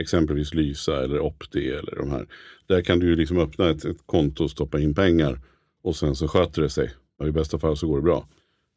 [0.00, 2.26] Exempelvis Lysa eller Opti eller de här.
[2.66, 5.40] Där kan du ju liksom öppna ett, ett konto och stoppa in pengar.
[5.84, 6.90] Och sen så sköter det sig.
[7.18, 8.28] Och I bästa fall så går det bra.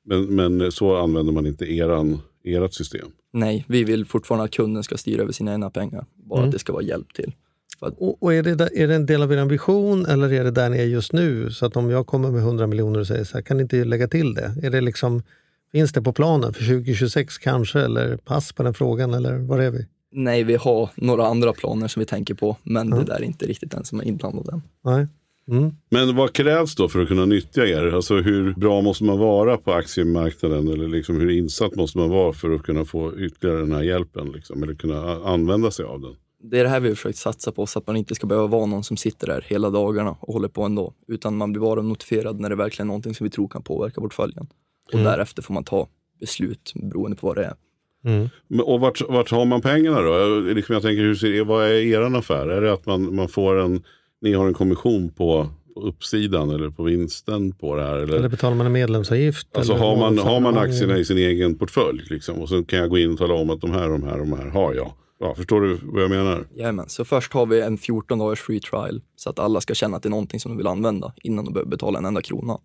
[0.07, 3.07] Men, men så använder man inte eran, ert system.
[3.33, 6.05] Nej, vi vill fortfarande att kunden ska styra över sina egna pengar.
[6.15, 6.47] Bara Mm.
[6.49, 7.33] att det ska vara hjälp till.
[7.79, 10.69] Och, och är, det är det en del av er ambition eller är det där
[10.69, 11.51] ni är just nu?
[11.51, 13.83] Så att om jag kommer med 100 miljoner och säger så här, kan ni inte
[13.83, 14.53] lägga till det?
[14.63, 15.23] Är det liksom,
[15.71, 17.79] finns det på planen för 2026 kanske?
[17.79, 19.13] Eller pass på den frågan?
[19.13, 19.85] Eller var är vi?
[20.11, 23.45] nej, vi har några andra planer som vi tänker på, men det där är inte
[23.45, 24.61] riktigt den som är inblandad än.
[24.85, 25.07] Nej.
[25.51, 25.71] Mm.
[25.89, 27.91] Men vad krävs då för att kunna nyttja er?
[27.95, 30.67] Alltså hur bra måste man vara på aktiemarknaden?
[30.67, 34.31] Eller liksom hur insatt måste man vara för att kunna få ytterligare den här hjälpen?
[34.31, 36.15] Liksom, eller kunna använda sig av den?
[36.43, 38.47] Det är det här vi har försökt satsa på, så att man inte ska behöva
[38.47, 40.93] vara någon som sitter där hela dagarna och håller på ändå.
[41.07, 44.01] Utan man blir bara notifierad när det verkligen är någonting som vi tror kan påverka
[44.01, 44.47] portföljen.
[44.87, 45.05] Och Mm.
[45.05, 45.87] därefter får man ta
[46.19, 47.53] beslut beroende på vad det är.
[48.05, 48.29] Mm.
[48.63, 50.09] Och vart, vart har man pengarna då?
[50.13, 52.47] Jag, liksom jag tänker, hur ser, vad är er affär?
[52.47, 53.83] Är det att man, man får en,
[54.21, 57.95] ni har en kommission på, på uppsidan eller på vinsten på det här?
[57.97, 59.47] Eller, Eller betalar man en medlemsavgift?
[59.57, 62.79] alltså eller har man, har man aktierna i sin egen portfölj liksom, och så kan
[62.79, 64.93] jag gå in och tala om att de här, de här, de här har jag.
[65.19, 66.47] Ja, förstår du vad jag menar?
[66.55, 69.97] Jajamän, så först har vi en 14 dagars free trial så att alla ska känna
[69.97, 72.57] att det är någonting som de vill använda innan de behöver betala en enda krona.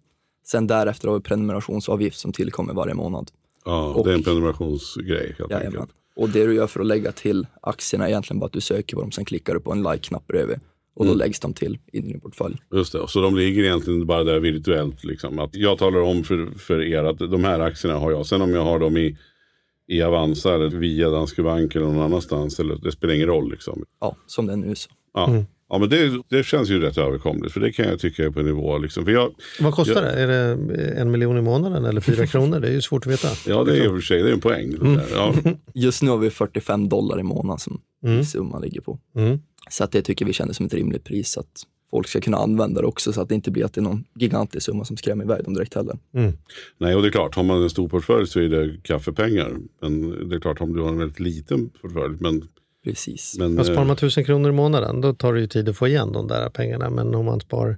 [0.46, 3.30] Sen därefter har vi prenumerationsavgift som tillkommer varje månad.
[3.64, 5.66] Ja, Och- det är en prenumerationsgrej helt Jajamän.
[5.80, 5.90] enkelt.
[6.16, 8.96] Och det du gör för att lägga till aktierna är egentligen bara att du söker
[8.96, 10.60] på dem, sen klickar du på en like-knapp bredvid
[10.94, 11.18] och då Mm.
[11.18, 12.56] läggs de till i din portfölj.
[12.74, 15.04] Just det, så de ligger egentligen bara där virtuellt.
[15.04, 15.38] Liksom.
[15.38, 18.26] Att jag talar om för, för er att de här aktierna har jag.
[18.26, 19.16] Sen om jag har dem i,
[19.88, 22.60] i Avanza eller via Danske Bank eller någon annanstans.
[22.60, 23.50] Eller, det spelar ingen roll.
[23.50, 23.84] Liksom.
[24.00, 24.90] Ja, som det är nu så.
[25.14, 25.28] Ja.
[25.28, 25.44] Mm.
[25.68, 27.52] Ja, men det, det känns ju rätt överkomligt.
[27.52, 28.78] För det kan jag tycka är på nivå.
[28.78, 29.04] Liksom.
[29.04, 30.20] För jag, Vad kostar jag, det?
[30.20, 32.60] Är det en miljon i månaden eller fyra kronor?
[32.60, 33.28] Det är ju svårt att veta.
[33.46, 34.74] Ja, det är i och för sig det är en poäng.
[34.74, 35.00] Mm.
[35.14, 35.34] Ja.
[35.74, 38.24] Just nu har vi 45 dollar i månaden som Mm.
[38.24, 38.98] summan ligger på.
[39.16, 39.38] Mm.
[39.70, 42.36] Så att det tycker vi kändes som ett rimligt pris så att folk ska kunna
[42.36, 44.96] använda det också så att det inte blir att det är någon gigantisk summa som
[44.96, 45.98] skrämmer iväg dem direkt heller.
[46.14, 46.32] Mm.
[46.78, 49.56] Nej, och det är klart, har man en stor portfölj så är det kaffepengar.
[49.80, 52.16] Men det är klart, om du har en väldigt liten portfölj.
[52.20, 52.48] Men,
[52.84, 53.38] Precis.
[53.38, 55.76] men, Men sparar eh, man tusen kronor i månaden, då tar det ju tid att
[55.76, 56.90] få igen de där pengarna.
[56.90, 57.76] Men om man spar, om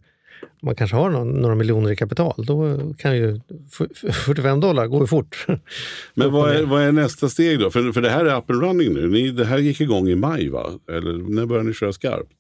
[0.63, 3.41] man kanske har någon, några miljoner i kapital, då kan ju
[3.81, 5.47] f- 45 dollar gå fort.
[6.15, 7.71] Men vad är, vad är nästa steg då?
[7.71, 9.09] För, för det här är up and running nu.
[9.09, 10.71] Ni, det här gick igång i maj va?
[10.89, 12.31] Eller när började ni köra skarpt?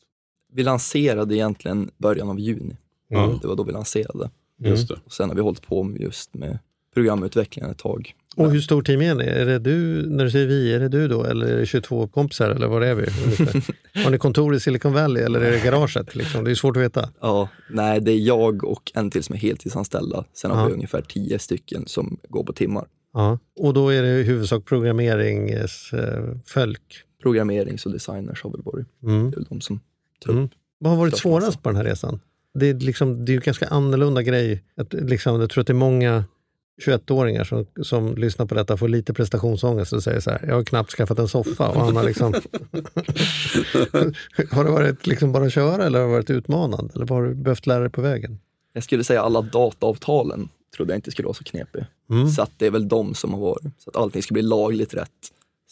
[0.52, 2.76] Vi lanserade egentligen början av juni.
[3.10, 3.38] Mm.
[3.42, 4.30] Det var då vi lanserade.
[4.58, 4.94] Just det.
[5.04, 6.58] Och sen har vi hållit på med just med
[6.94, 8.14] programutvecklingen ett tag.
[8.36, 9.24] Och hur stor team är ni?
[9.24, 11.24] Är det du, när du säger vi, är det du då?
[11.24, 12.50] Eller är det 22 kompisar?
[12.50, 13.04] Eller var är vi?
[14.04, 16.14] har ni kontor i Silicon Valley eller är det garaget?
[16.14, 16.44] Liksom?
[16.44, 17.08] Det är svårt att veta.
[17.20, 20.24] Ja, nej, det är jag och en till som är heltidsanställda.
[20.34, 20.66] Sen har Ja.
[20.66, 22.84] vi ungefär tio stycken som går på timmar.
[23.12, 23.38] Ja.
[23.60, 26.80] Och då är det i huvudsak programmeringsfolk.
[27.22, 29.30] Programmerings och designers har väl varit Mm.
[29.30, 29.80] det är väl de som
[30.24, 30.44] tar Mm.
[30.44, 30.50] upp.
[30.78, 32.20] Vad har varit svårast på den här resan?
[32.54, 34.62] Det är, liksom, det är ju ganska annorlunda grej.
[34.76, 36.24] Att, liksom, jag tror att det är många
[36.82, 40.64] 21-åringar som, som lyssnar på detta får lite prestationsångest och säger så här, jag har
[40.64, 41.68] knappt skaffat en soffa.
[41.68, 42.32] Och han har, liksom
[44.50, 46.92] har det varit liksom bara att köra eller har det varit utmanande?
[46.94, 48.38] Eller vad har du behövt lära dig på vägen?
[48.72, 51.86] Jag skulle säga alla dataavtalen trodde jag inte skulle vara så knepiga.
[52.10, 52.28] Mm.
[52.28, 53.62] Så att det är väl de som har varit.
[53.78, 55.10] Så att allting ska bli lagligt rätt.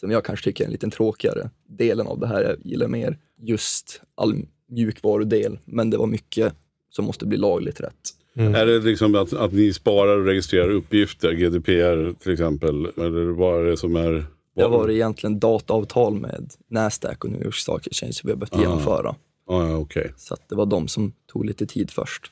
[0.00, 2.42] Som jag kanske tycker är en lite tråkigare delen av det här.
[2.42, 5.58] Jag gillar mer just all mjukvarudel.
[5.64, 6.54] Men det var mycket
[6.90, 8.21] som måste bli lagligt rätt.
[8.34, 12.86] Är det liksom att, att ni sparar och registrerar uppgifter, GDPR till exempel?
[12.96, 14.24] Eller vad är det som är...
[14.56, 18.54] Det varit egentligen dataavtal med Nasdaq och New York Stock Exchange som vi har behövt
[18.54, 18.60] Ah.
[18.60, 19.14] genomföra.
[19.48, 20.12] Ja, okej.
[20.16, 22.22] Så att det var de som tog lite tid först.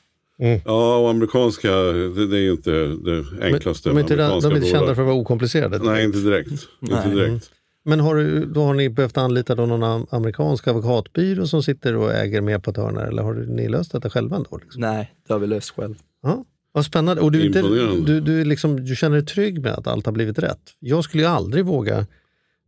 [0.65, 4.55] Ja, och amerikanska, det, det är ju inte det enklaste de är inte, de är
[4.55, 5.79] inte kända för att vara okomplicerade.
[5.83, 6.51] Nej, inte direkt.
[6.81, 7.15] Inte Nej.
[7.15, 7.51] direkt.
[7.83, 11.95] Men har du, då har ni behövt anlita då någon am- amerikansk advokatbyrå som sitter
[11.95, 12.97] och äger med på ett hörn?
[12.97, 14.57] Eller har du- ni löst detta själva ändå?
[14.57, 14.81] Liksom?
[14.81, 15.95] Nej, det har vi löst själv.
[16.23, 17.21] Ja, vad spännande.
[17.21, 17.61] Och du, är inte,
[18.05, 20.61] du, du, liksom, du känner dig trygg med att allt har blivit rätt.
[20.79, 22.05] Jag skulle ju aldrig våga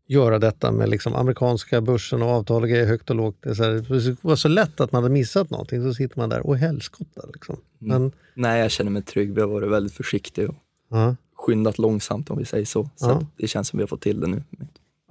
[0.07, 3.37] göra detta med liksom amerikanska börsen och avtal och grejer högt och lågt.
[3.43, 3.71] Det, är så här,
[4.09, 5.83] det var så lätt att man hade missat någonting.
[5.83, 7.21] Så sitter man där och helskotta.
[7.33, 7.57] Liksom.
[7.79, 9.33] Men, Nej, jag känner mig trygg.
[9.35, 10.55] Vi har varit väldigt försiktiga och
[10.89, 11.15] ja.
[11.35, 12.89] skyndat långsamt om vi säger så.
[12.95, 14.43] Så att det känns som vi har fått till det nu.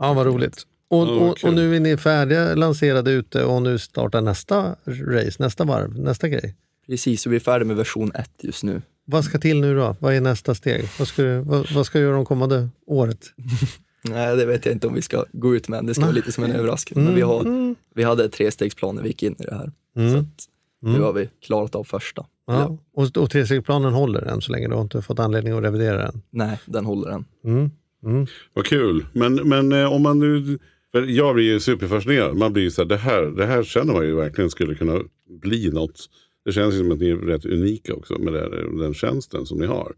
[0.02, 0.66] Ja, vad roligt.
[0.88, 5.42] Och, Ja, och, och nu är ni färdiga, lanserade ute och nu startar nästa race,
[5.42, 6.54] nästa varv, nästa grej.
[6.86, 8.82] Precis, så vi är färdiga med version 1 just nu.
[9.04, 9.96] Vad ska till nu då?
[9.98, 10.84] Vad är nästa steg?
[10.98, 13.26] Vad ska du, vad, vad ska du göra de kommande året?
[14.04, 15.84] Nej, det vet jag inte om vi ska gå ut med.
[15.86, 17.04] Det ska vara lite som en överraskning.
[17.04, 19.72] Men vi, har, vi hade trestegsplaner vi gick in i det här.
[19.94, 20.18] Så Mm.
[20.20, 20.48] att
[20.80, 22.26] nu har vi klarat av första.
[22.46, 22.78] Ja.
[22.94, 24.68] Och, och trestegsplanen håller än så länge?
[24.68, 26.22] Du har inte fått anledning att revidera den?
[26.30, 27.24] Nej, den håller än.
[27.44, 27.70] Mm.
[28.04, 28.26] Mm.
[28.52, 29.06] Vad kul.
[29.12, 30.58] Men, men eh, om man nu...
[30.92, 32.36] För jag blir ju superfascinerad.
[32.36, 35.00] Man blir ju så här, det här, det här känner man ju verkligen skulle kunna
[35.40, 36.08] bli något.
[36.44, 39.58] Det känns ju som att ni är rätt unika också med det, den tjänsten som
[39.58, 39.92] ni har.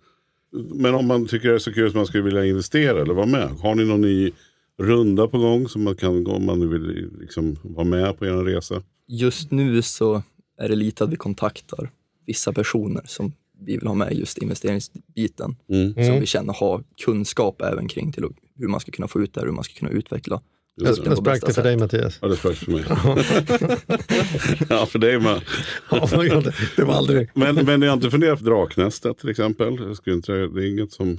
[0.75, 3.27] Men om man tycker det är så kul att man skulle vilja investera eller vara
[3.27, 3.49] med.
[3.49, 4.33] Har ni någon ny
[4.79, 8.45] runda på gång som man kan, om man nu vill liksom vara med på er
[8.45, 8.83] resa?
[9.09, 10.23] Just nu så
[10.59, 11.90] är det lite att vi kontaktar
[12.27, 13.33] vissa personer som
[13.66, 15.57] vi vill ha med just investeringsbiten.
[15.68, 15.94] Mm.
[15.94, 16.20] Som Mm.
[16.20, 18.24] vi känner har kunskap även kring till
[18.57, 20.42] hur man ska kunna få ut det här, hur man ska kunna utveckla.
[20.77, 22.18] Jag sprack det för dig Mattias.
[22.22, 22.85] Ja, det sprack för mig.
[24.68, 25.40] ja, för dig med.
[25.90, 26.55] Ja, det?
[26.77, 27.31] det var aldrig...
[27.35, 29.79] Men, men ni har inte funderat på Draknästet till exempel?
[29.81, 31.18] Jag skulle inte, det är inget som...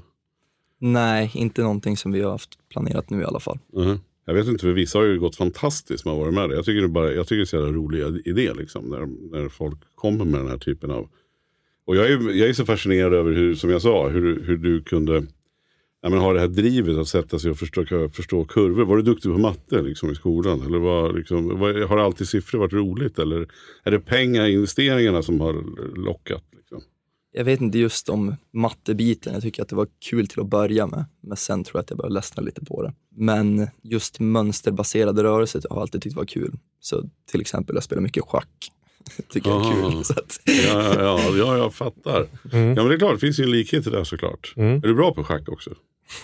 [0.79, 3.60] Nej, inte någonting som vi har haft planerat nu i alla fall.
[3.73, 3.99] Mhm.
[4.25, 6.55] Jag vet inte, för vissa har ju gått fantastiskt som har varit med det.
[6.55, 9.49] Jag tycker det, bara, jag tycker det är så jävla rolig idé liksom, när, när
[9.49, 11.10] folk kommer med den här typen av...
[11.86, 14.82] Och jag är, jag är så fascinerad över hur, som jag sa, hur, hur du
[14.82, 15.24] kunde
[16.02, 18.86] ja, men ha det här drivet att sätta sig och förstå, förstå kurvor.
[18.86, 20.62] Var du duktig på matte liksom, i skolan?
[20.62, 23.19] Eller var, liksom, var, har alltid siffror varit roligt?
[23.19, 23.48] Eller
[23.84, 25.54] är det pengar, investeringarna som har
[25.98, 26.43] lockat?
[26.58, 26.82] Liksom?
[27.32, 30.88] Jag vet inte just om mattebiten, jag tycker att det var kul till att börja
[30.88, 32.93] med, men sen tror jag att jag började ledsna lite på det.
[33.15, 36.58] Men just mönsterbaserade rörelser har jag alltid tyckt var kul.
[36.80, 38.71] Så till exempel, jag spelar mycket schack.
[39.30, 40.00] tycker jag är kul.
[40.00, 42.28] Att, Ja, ja, ja, ja, jag fattar.
[42.52, 42.68] Mm.
[42.70, 44.54] Ja, men det är klart, det finns ju en likhet till det såklart.
[44.56, 45.70] Är du bra på schack också?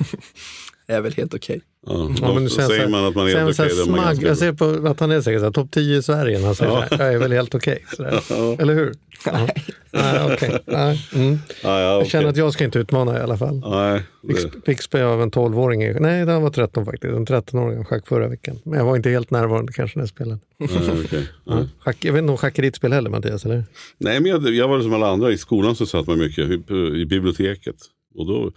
[0.92, 1.62] jag är väl helt okej.
[1.88, 3.76] Ja, Ja, men du säger man att man är helt okej.
[3.78, 4.36] ganska Jag bra.
[4.36, 6.40] ser på att han är säkert så här, topp 10 i Sverige.
[6.40, 6.86] när Han säger Ja.
[6.90, 7.86] så här, jag är väl helt okej.
[7.96, 8.22] sådär.
[8.62, 8.94] Eller hur?
[9.26, 9.48] Ja.
[9.92, 10.60] Nej, okej.
[10.66, 11.38] Nej, mm.
[11.64, 12.10] Ja, ja, Jag okej.
[12.10, 13.60] känner att jag ska inte utmana i alla fall.
[13.70, 15.84] Nej, Fick, det, fick spö av en 12-åring.
[15.84, 17.14] i- Nej, han var 13 faktiskt.
[17.14, 18.60] En 13-åring i schack förra veckan.
[18.64, 20.40] Men jag var inte helt närvarande kanske när jag spelade.
[20.58, 20.70] nej,
[21.06, 21.28] okej.
[21.46, 21.68] Ja.
[21.80, 23.46] Schack, jag vet inte om schack är ditt spel heller Mattias?
[23.46, 23.64] Eller?
[23.98, 25.32] Nej, men jag, jag var som alla andra.
[25.32, 26.54] I skolan så satt man mycket i,
[27.02, 27.76] i biblioteket.
[28.16, 28.52] Och då...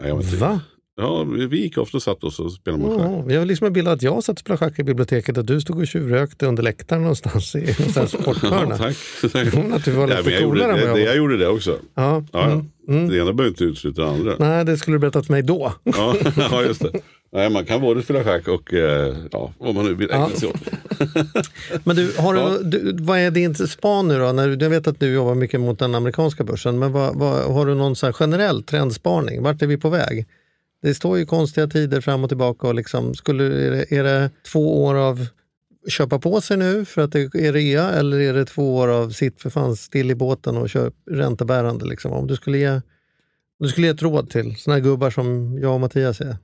[0.00, 0.36] Nej, jag vet inte.
[0.36, 0.60] Va?
[0.98, 3.10] Ja, vi gick ofta och satt oss och spelade man schack.
[3.26, 5.44] Ja, jag har liksom en bild att jag satt och spelade schack i biblioteket och
[5.44, 7.66] du stod och tjuvrökte under läktaren någonstans i
[8.08, 8.66] sporthörna.
[8.70, 8.96] Ja, tack.
[9.32, 9.54] tack.
[9.72, 11.70] Att du var lite men jag, gjorde, det, jag jag gjorde det också.
[11.94, 12.44] Ja, Ja, ja.
[12.52, 13.08] mm, mm.
[13.08, 14.34] Det ena behöver inte utesluta det andra.
[14.38, 15.72] Nej, det skulle du berättat för mig då.
[15.84, 16.90] Ja, ja, just det.
[17.32, 20.48] Nej, man kan både spela schack och eh, ja, vad man nu vill ägna sig
[20.48, 20.56] åt.
[21.84, 22.58] Men du, har Ja.
[22.62, 24.32] du, du, vad är din span nu då?
[24.32, 27.54] När, du- jag vet att du jobbar mycket mot den amerikanska börsen, men vad, vad,
[27.54, 29.42] har du någon så generell trendspaning?
[29.42, 30.26] Vart är vi på väg?
[30.86, 32.68] Det står ju konstiga tider fram och tillbaka.
[32.68, 35.26] Och liksom, skulle, är, det, är det två år av
[35.88, 39.10] köpa på sig nu för att det är rea eller är det två år av
[39.10, 41.84] sitt för fan still i båten och köp räntebärande?
[41.84, 42.12] Liksom?
[42.12, 42.80] Om du skulle ge,
[43.58, 46.36] du skulle ge ett råd till här gubbar som jag och Mattias är.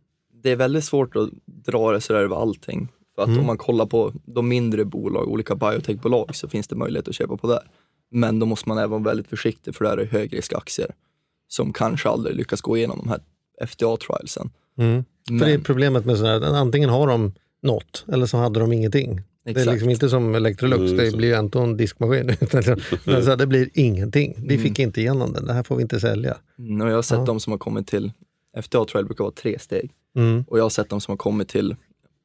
[0.42, 2.88] Det är väldigt svårt att dra det sådär över allting.
[3.14, 3.40] För att Mm.
[3.40, 7.36] om man kollar på de mindre bolag, olika biotechbolag, så finns det möjlighet att köpa
[7.36, 7.70] på där.
[8.10, 10.90] Men då måste man även vara väldigt försiktig för det här är högriskaktier
[11.48, 13.20] som kanske aldrig lyckas gå igenom de här
[13.60, 14.50] FDA-trialsen.
[14.78, 15.04] Mm.
[15.28, 18.72] För det är problemet med sådana här, antingen har de något eller så hade de
[18.72, 19.20] ingenting.
[19.44, 19.72] Det är Exakt.
[19.72, 21.16] liksom inte som Electrolux, Mm, det så.
[21.16, 22.30] blir ju inte en diskmaskin.
[22.40, 24.34] Utan det blir ingenting.
[24.38, 24.62] Vi Mm.
[24.66, 26.36] fick inte igenom den, det här får vi inte sälja.
[26.58, 27.24] Mm, jag har sett Ja.
[27.24, 28.12] de som har kommit till,
[28.56, 29.90] FDA-trial brukar vara tre steg.
[30.16, 30.44] Mm.
[30.48, 31.76] Och jag har sett de som har kommit till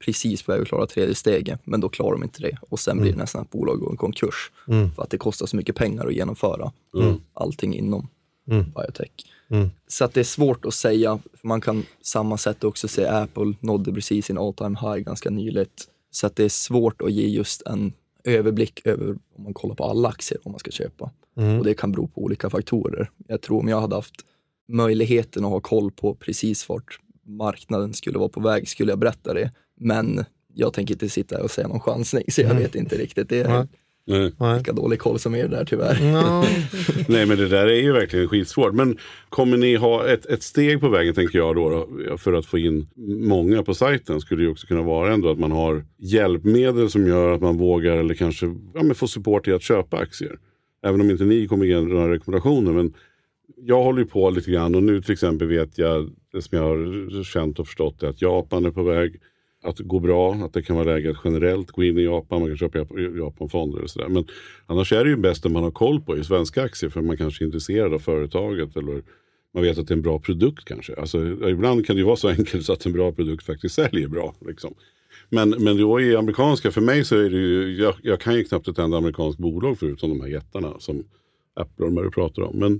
[0.06, 2.58] precis på väg att klara tredje steget, men då klarar de inte det.
[2.70, 4.52] Och sen blir det nästan att bolag går i konkurs.
[4.68, 4.92] Mm.
[4.92, 7.16] För att det kostar så mycket pengar att genomföra Mm.
[7.34, 8.08] allting inom
[8.48, 8.66] Mm.
[8.76, 9.12] biotech.
[9.50, 9.70] Mm.
[9.88, 13.54] Så att det är svårt att säga, för man kan samma sätt också se Apple
[13.60, 15.88] nådde precis sin all time high ganska nyligt.
[16.12, 19.84] Så att det är svårt att ge just en överblick över, om man kollar på
[19.84, 21.12] alla aktier, om man ska köpa.
[21.38, 21.60] Mm.
[21.60, 23.12] Och det kan bero på olika faktorer.
[23.28, 24.26] Jag tror om jag hade haft
[24.68, 29.34] möjligheten att ha koll på precis vart marknaden skulle vara på väg, skulle jag berätta
[29.34, 29.52] det.
[29.80, 32.64] Men jag tänker inte sitta och säga någon chansning, så jag Mm.
[32.64, 33.30] vet inte riktigt.
[33.30, 33.68] Det är
[34.08, 34.58] Nej.
[34.58, 36.12] Lika dålig koll som er där tyvärr.
[36.14, 36.46] Ja.
[37.08, 38.74] Nej men det där är ju verkligen skitsvårt.
[38.74, 38.98] Men
[39.30, 42.58] kommer ni ha ett, ett steg på vägen tänker jag då, då för att få
[42.58, 42.88] in
[43.28, 47.08] många på sajten skulle det ju också kunna vara ändå att man har hjälpmedel som
[47.08, 50.38] gör att man vågar eller kanske ja, men få support i att köpa aktier.
[50.84, 52.72] Även om inte ni kommer ge några rekommendationer.
[52.72, 52.94] Men
[53.58, 56.66] jag håller ju på lite grann och nu till exempel vet jag, det som jag
[56.66, 59.20] har känt och förstått är att Japan är på väg
[59.64, 62.50] att gå bra, att det kan vara läge att generellt gå in i Japan, man
[62.50, 62.80] kan köpa
[63.18, 64.08] Japanfonder och sådär.
[64.08, 64.26] Men
[64.66, 67.18] annars är det ju bäst om man har koll på i svenska aktier för man
[67.18, 69.04] kanske är intresserad av företaget eller
[69.54, 70.96] man vet att det är en bra produkt kanske.
[70.96, 74.08] Alltså, ibland kan det ju vara så enkelt så att en bra produkt faktiskt säljer
[74.08, 74.36] bra.
[74.48, 74.74] Liksom.
[75.30, 78.44] Men, men då i amerikanska, för mig så är det ju, jag, jag kan ju
[78.44, 81.04] knappt ett enda amerikanskt bolag förutom de här jättarna som
[81.56, 82.60] Apple och de här du pratar om.
[82.60, 82.80] Men,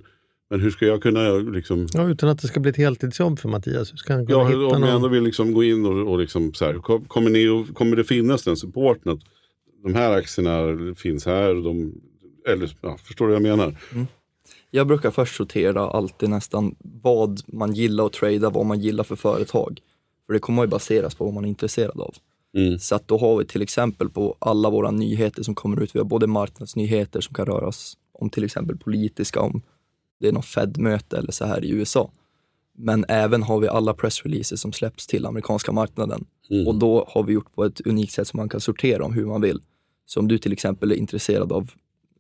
[0.50, 3.50] men hur ska jag kunna liksom Ja, utan att det ska bli ett heltidsjobb för
[3.50, 3.92] Mattias.
[3.94, 5.12] Hur ska han kunna Ja, hitta om jag ändå någon?
[5.12, 8.44] vill liksom gå in och, och liksom så här, kom- kommer, ni, kommer det finnas
[8.44, 9.20] den supporten att
[9.84, 11.94] de här aktierna finns här, de,
[12.48, 13.76] eller ja, förstår du vad jag menar?
[14.72, 19.16] Jag brukar först sortera alltid nästan vad man gillar att trada, vad man gillar för
[19.16, 19.80] företag.
[20.26, 22.16] För det kommer ju baseras på vad man är intresserad av.
[22.58, 22.80] Mm.
[22.80, 26.00] Så att då har vi till exempel på alla våra nyheter som kommer ut, vi
[26.00, 29.62] har både marknadsnyheter som kan röras om till exempel politiska, om
[30.20, 32.12] det är något Fed-möte eller så här i USA.
[32.78, 36.26] Men även har vi alla pressreleaser som släpps till amerikanska marknaden.
[36.50, 36.68] Mm.
[36.68, 39.26] Och då har vi gjort på ett unikt sätt som man kan sortera om hur
[39.26, 39.62] man vill.
[40.06, 41.72] Så om du till exempel är intresserad av,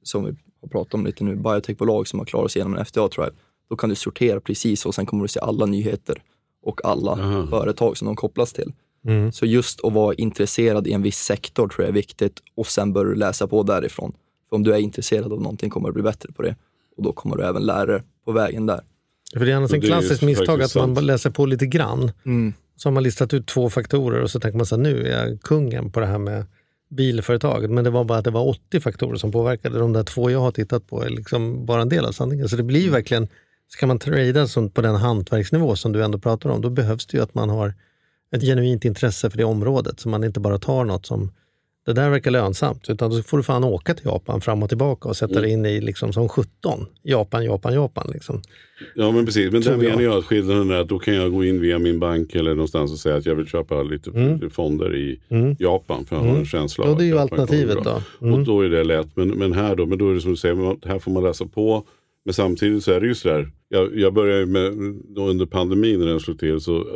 [0.03, 3.31] som vi har pratat om lite nu, biotechbolag som har klarat sig igenom en FDA-trial,
[3.69, 6.21] då kan du sortera precis och sen kommer du se alla nyheter
[6.62, 7.47] och alla Aha.
[7.47, 8.73] företag som de kopplas till.
[9.05, 9.31] Mm.
[9.31, 12.93] Så just att vara intresserad i en viss sektor tror jag är viktigt och sen
[12.93, 14.13] börjar du läsa på därifrån.
[14.49, 16.55] För om du är intresserad av någonting kommer du bli bättre på det
[16.97, 18.81] och då kommer du även lära dig på vägen där.
[19.33, 22.12] För det är annars en klassiskt misstag att man läser på lite grann.
[22.75, 25.25] Så har man listat ut två faktorer och så tänker man så här, nu är
[25.25, 26.45] jag kungen på det här med
[26.89, 27.71] bilföretaget.
[27.71, 29.79] Men det var bara att det var 80 faktorer som påverkade.
[29.79, 32.49] De där två jag har tittat på är liksom bara en del av sanningen.
[32.49, 33.27] Så det blir ju verkligen,
[33.67, 37.17] ska man trada som på den hantverksnivå som du ändå pratar om, då behövs det
[37.17, 37.73] ju att man har
[38.36, 39.99] ett genuint intresse för det området.
[39.99, 41.31] Så man inte bara tar något som
[41.88, 45.10] det där verkar lönsamt, utan då får du fan åka till Japan fram och tillbaka
[45.10, 46.86] och sätta dig in i liksom som 17.
[47.04, 48.10] Japan, Japan, Japan.
[48.13, 48.41] Liksom.
[48.95, 51.43] Ja men precis, men där menar jag att skillnaden är att då kan jag gå
[51.45, 54.50] in via min bank eller någonstans och säga att jag vill köpa lite Mm.
[54.50, 55.56] fonder i Mm.
[55.60, 56.39] Japan för jag har Mm.
[56.39, 58.02] en känsla av det är att ju Japan alternativet då.
[58.21, 58.34] Mm.
[58.34, 60.38] Och då är det lätt, men, men här då, men då är det som du
[60.38, 61.84] säger, här får man läsa på.
[62.26, 64.65] Men samtidigt så är det ju sådär, jag, jag började med,
[65.17, 66.88] under pandemin när den slog till så,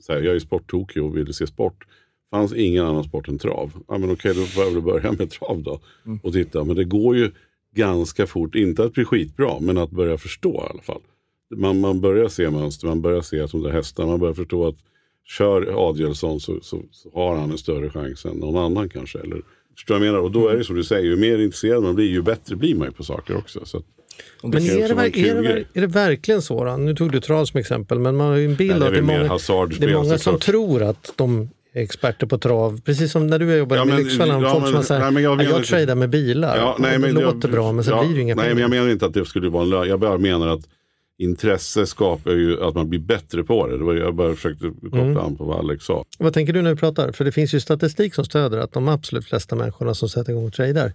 [0.00, 1.84] så här, jag är sporttokig och ville se sport.
[2.30, 3.72] Fanns ingen annan sport än trav.
[3.88, 5.80] Ja, men okej, då får jag väl börja med trav då.
[6.22, 7.30] Och titta, men det går ju
[7.74, 11.00] ganska fort, inte att bli skitbra, men att börja förstå i alla fall.
[11.56, 14.66] Man, man börjar se mönster, man börjar se att de där hästarna, man börjar förstå
[14.66, 14.76] att
[15.38, 19.18] kör Adielsson så, så, så har han en större chans än någon annan kanske.
[19.18, 19.42] Eller,
[19.76, 20.18] förstår jag menar?
[20.18, 22.74] Och då är det som du säger, ju mer intresserad man blir, ju bättre blir
[22.74, 23.60] man ju på saker också.
[23.64, 23.82] Så
[24.42, 25.08] Men är det, är, det, ver-
[25.42, 25.66] grej.
[25.74, 26.64] är det verkligen så?
[26.64, 26.76] Då?
[26.76, 28.86] Nu tog du trav som exempel, men man har ju en bild det är av
[28.86, 32.80] att det är många, det är många som tror att de är experter på trav.
[32.80, 35.02] Precis som när du jobbade Ja, med men- Lyxfällan, ja, folk men- som har sagt
[35.02, 36.56] nej, men jag jag, jag inte- tradar med bilar.
[36.56, 38.54] Ja, nej, det men låter bra, men sen ja, blir det ju inga Nej, pengar.
[38.54, 39.88] men jag menar inte att det skulle vara en lön.
[39.88, 40.60] Jag bara menar att
[41.18, 43.78] intresse skapar ju att man blir bättre på det.
[43.78, 45.16] det var, jag bara försökte koppla Mm.
[45.16, 46.04] an på vad Alex sa.
[46.18, 47.12] Vad tänker du när du pratar?
[47.12, 50.46] För det finns ju statistik som stöder att de absolut flesta människorna som sätter igång
[50.46, 50.92] och tradar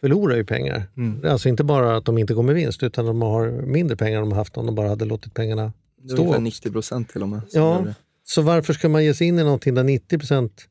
[0.00, 0.82] förlorar ju pengar.
[0.96, 1.20] Mm.
[1.32, 4.22] Alltså inte bara att de inte går med vinst, utan de har mindre pengar än
[4.22, 6.40] de har haft om de bara hade låtit pengarna Det är ungefär stå.
[6.42, 7.40] 90 procent till och med.
[7.52, 7.84] Ja.
[8.24, 10.68] Så varför ska man ge sig in i någonting där 90 procent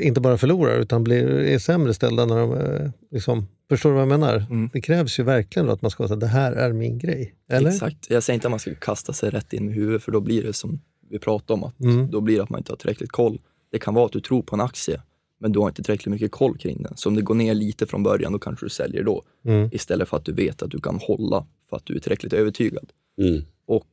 [0.00, 4.02] inte bara förlorar utan blir, är sämre ställda när de eh, liksom, Förstår du vad
[4.02, 4.36] jag menar?
[4.50, 4.70] Mm.
[4.72, 7.34] Det krävs ju verkligen då att man ska säga det här är min grej.
[7.48, 7.70] Eller?
[7.70, 8.10] Exakt.
[8.10, 10.42] Jag säger inte att man ska kasta sig rätt in med huvudet för då blir
[10.42, 10.80] det som
[11.10, 12.10] vi pratade om, att Mm.
[12.10, 13.40] då blir det att man inte har tillräckligt koll.
[13.72, 15.00] Det kan vara att du tror på en aktie,
[15.40, 16.96] men du har inte tillräckligt mycket koll kring den.
[16.96, 19.22] Så om det går ner lite från början, då kanske du säljer då.
[19.44, 19.68] Mm.
[19.72, 22.90] Istället för att du vet att du kan hålla för att du är tillräckligt övertygad.
[23.18, 23.42] Mm.
[23.66, 23.86] Och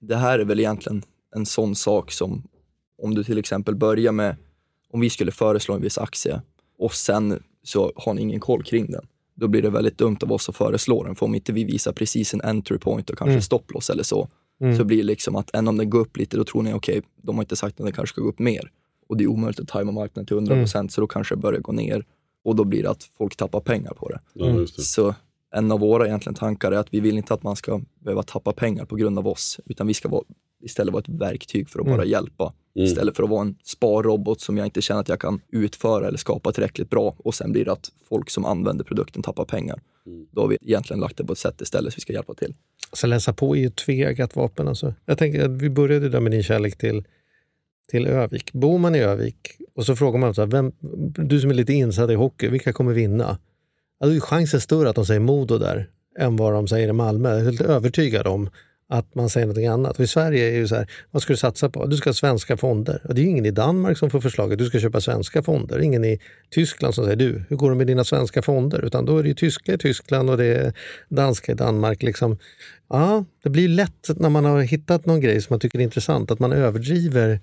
[0.00, 1.02] det här är väl egentligen
[1.36, 2.42] en sån sak som
[3.02, 4.36] om du till exempel börjar med,
[4.92, 6.42] om vi skulle föreslå en viss aktie
[6.78, 9.06] och sen så har ni ingen koll kring den.
[9.34, 11.14] Då blir det väldigt dumt av oss att föreslå den.
[11.14, 13.42] För om inte vi visar precis en entry point och kanske Mm.
[13.42, 14.28] stopploss eller så,
[14.60, 14.76] Mm.
[14.76, 17.02] så blir det liksom att än om den går upp lite, då tror ni okej,
[17.22, 18.70] de har inte sagt att den kanske ska gå upp mer.
[19.08, 21.72] Och det är omöjligt att tajma marknaden till 100% så då kanske det börjar gå
[21.72, 22.04] ner.
[22.44, 24.20] Och då blir det att folk tappar pengar på det.
[24.34, 24.82] Det.
[24.82, 25.14] Så
[25.54, 28.52] en av våra egentligen tankar är att vi vill inte att man ska behöva tappa
[28.52, 30.22] pengar på grund av oss, utan vi ska vara,
[30.60, 31.96] istället vara ett verktyg för att Mm.
[31.96, 32.52] bara hjälpa.
[32.76, 32.86] Mm.
[32.86, 36.18] Istället för att vara en sparrobot som jag inte känner att jag kan utföra eller
[36.18, 39.80] skapa tillräckligt bra och sen blir det att folk som använder produkten tappar pengar.
[40.06, 40.26] Mm.
[40.32, 42.54] Då har vi egentligen lagt det på ett sätt istället så vi ska hjälpa till.
[42.92, 44.68] Så läsa på är ju ett tveeggat vapen.
[44.68, 44.94] Alltså.
[45.06, 47.04] Jag tänker vi började där med din kärlek till,
[47.88, 48.52] till Övik.
[48.52, 49.36] Bor man i Övik
[49.74, 50.72] och så frågar man så här, vem,
[51.28, 53.38] du som är lite insatt i hockey, vilka kommer vinna?
[54.00, 56.92] Ja, då är chansen större att de säger Modo där än vad de säger i
[56.92, 57.28] Malmö.
[57.28, 58.50] Jag är helt övertygad om
[58.90, 59.96] att man säger något annat.
[59.96, 61.86] För I Sverige är det ju så här, vad ska du satsa på?
[61.86, 63.00] Du ska ha svenska fonder.
[63.04, 65.78] Och det är ingen i Danmark som får förslaget, du ska köpa svenska fonder.
[65.80, 66.18] Ingen i
[66.50, 68.84] Tyskland som säger, du, hur går det med dina svenska fonder?
[68.84, 70.72] Utan då är det ju tyska i Tyskland och det är
[71.08, 72.02] danska i Danmark.
[72.02, 72.38] Liksom.
[72.88, 76.30] Ja, det blir lätt när man har hittat någon grej som man tycker är intressant,
[76.30, 77.40] att man överdriver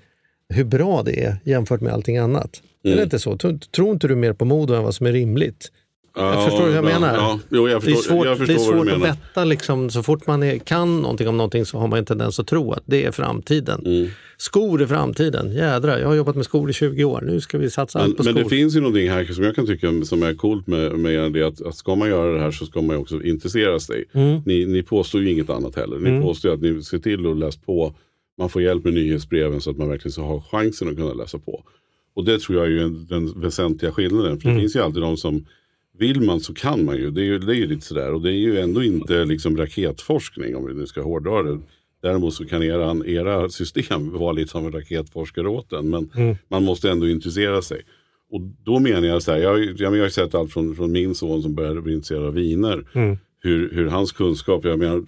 [0.50, 2.62] hur bra det är jämfört med allting annat.
[2.84, 2.98] Är Mm.
[2.98, 3.38] det inte så?
[3.38, 5.72] Tror, tror inte du mer på Modo än vad som är rimligt?
[6.18, 7.14] Jag förstår hur jag ja, menar.
[7.16, 9.44] Ja, jo, jag det är förstår, svårt, jag det är förstår svårt att betta.
[9.46, 12.48] Liksom, så fort man är, kan någonting om någonting så har man en tendens att
[12.48, 13.82] tro att det är framtiden.
[13.86, 14.08] Mm.
[14.38, 15.52] Skor är framtiden.
[15.54, 17.22] Jädrar, jag har jobbat med skor i 20 år.
[17.28, 18.44] Nu ska vi satsa Men, allt på men skor.
[18.44, 21.44] det finns ju någonting här som jag kan tycka som är coolt med, med det
[21.44, 24.06] att, att ska man göra det här så ska man ju också intressera sig.
[24.14, 24.42] Mm.
[24.46, 25.98] Ni, ni påstår ju inget annat heller.
[26.00, 26.22] Ni Mm.
[26.22, 27.94] påstår att ni ser till att läsa på.
[28.40, 31.40] Man får hjälp med nyhetsbreven så att man verkligen ska ha chansen att kunna läsa
[31.40, 31.64] på.
[32.16, 34.38] Och det tror jag är ju en, den väsentliga skillnaden.
[34.40, 34.62] För det Mm.
[34.62, 35.46] finns ju alltid de som
[36.00, 37.12] vill man så kan man ju.
[37.12, 38.14] Det är ju, det är ju lite sådär.
[38.14, 41.60] Och det är ju ändå inte liksom raketforskning om vi nu ska hårdra det.
[42.02, 45.90] Däremot så kan era, era system vara lite som en raketforskare åt en.
[45.90, 46.36] Men Mm.
[46.50, 47.82] man måste ändå intressera sig.
[48.32, 50.92] Och då menar jag så här, jag, jag, jag har ju sett allt från, från
[50.92, 52.86] min son som började bli intresserad av viner.
[52.94, 53.18] Mm.
[53.40, 55.06] Hur, hur hans kunskap, jag menar,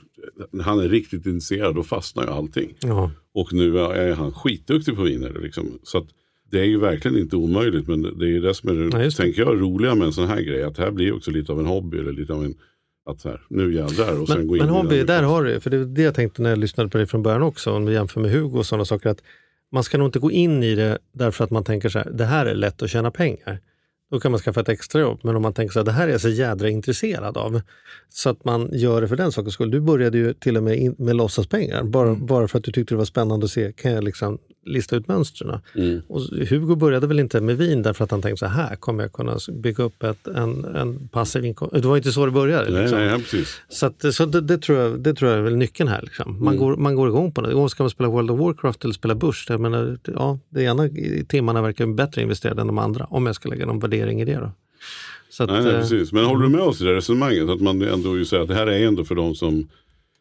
[0.63, 2.73] han är riktigt intresserad då fastnar ju allting.
[2.81, 3.11] Ja.
[3.33, 5.37] Och nu är han skitduktig på viner.
[5.43, 5.79] Liksom.
[5.83, 6.07] Så att
[6.51, 7.87] det är ju verkligen inte omöjligt.
[7.87, 10.27] Men det är ju det som är det, Ja, tänker jag, roliga med en sån
[10.27, 10.63] här grej.
[10.63, 11.99] Att det här blir också lite av en hobby.
[11.99, 12.55] Eller lite av en,
[13.05, 14.21] att här, nu jädrar.
[14.21, 15.03] Och sen Men, gå in men hobby, det.
[15.03, 17.23] där har du för det är det jag tänkte när jag lyssnade på dig från
[17.23, 19.23] början också, om vi jämför med Hugo och sådana saker, att
[19.71, 22.25] man ska nog inte gå in i det därför att man tänker så här, det
[22.25, 23.59] här är lätt att tjäna pengar.
[24.11, 26.11] Då kan man skaffa ett extrajobb, men om man tänker så här, det här är
[26.11, 27.61] jag så jädra intresserad av,
[28.09, 29.71] så att man gör det för den sakens skull.
[29.71, 32.93] Du började ju till och med in, med låtsaspengar, bara, bara för att du tyckte
[32.93, 35.59] det var spännande att se, kan jag liksom lista ut mönstren?
[35.75, 36.01] Mm.
[36.07, 39.13] Och Hugo började väl inte med vin därför att han tänkte så här, kommer jag
[39.13, 41.73] kunna bygga upp ett, en, en passiv inkomst.
[41.73, 42.71] Det var inte så det började.
[42.71, 42.99] Nej, liksom.
[42.99, 43.61] nej, ja, precis.
[43.69, 46.01] Så, att, så det, det, tror jag, det tror jag är väl nyckeln här.
[46.01, 46.43] Liksom.
[46.43, 46.57] Man, Mm.
[46.59, 47.53] går, man går igång på det.
[47.53, 49.45] Och Ska man spela World of Warcraft eller spela Bush?
[49.51, 50.89] Jag menar, ja, det ena
[51.27, 53.05] timmarna verkar bättre investerade än de andra.
[53.09, 54.35] Om jag ska lägga någon värdering i det.
[54.35, 54.51] Då.
[55.43, 56.11] Att, Nej, nej, eh, precis.
[56.11, 57.49] Men håller du med oss i det resonemanget?
[57.49, 59.67] Att man ändå ju säger att det här är ändå för de som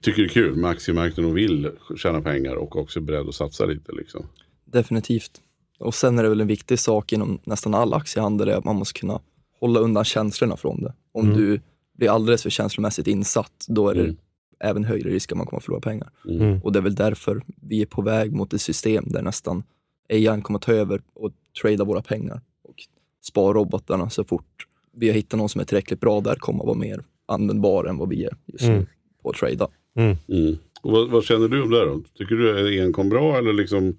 [0.03, 3.35] tycker det är kul med aktiemarknaden och vill tjäna pengar och också är beredd att
[3.35, 3.93] satsa lite.
[3.93, 4.27] Liksom.
[4.65, 5.41] Definitivt.
[5.79, 8.77] Och sen är det väl en viktig sak inom nästan all aktiehandel är att man
[8.77, 9.21] måste kunna
[9.61, 10.95] hålla undan känslorna från det.
[11.13, 11.37] Om Mm.
[11.39, 11.61] du
[11.99, 14.17] blir alldeles för känslomässigt insatt, då är det Mm.
[14.61, 16.11] även högre risk att man kommer att förlora pengar.
[16.29, 16.61] Mm.
[16.63, 19.63] Och det är väl därför vi är på väg mot ett system där nästan
[20.11, 21.33] AI kommer att ta över och
[21.63, 22.75] trada våra pengar och
[23.23, 26.79] sparrobotarna så fort vi har hittat någon som är tillräckligt bra där kommer att vara
[26.79, 28.87] mer användbar än vad vi är just nu Mm.
[29.23, 29.69] på att trada.
[29.99, 30.17] Mm.
[30.29, 30.57] mm.
[30.83, 32.03] Och vad, vad känner du om det då?
[32.19, 33.97] Tycker du är enkom bra eller liksom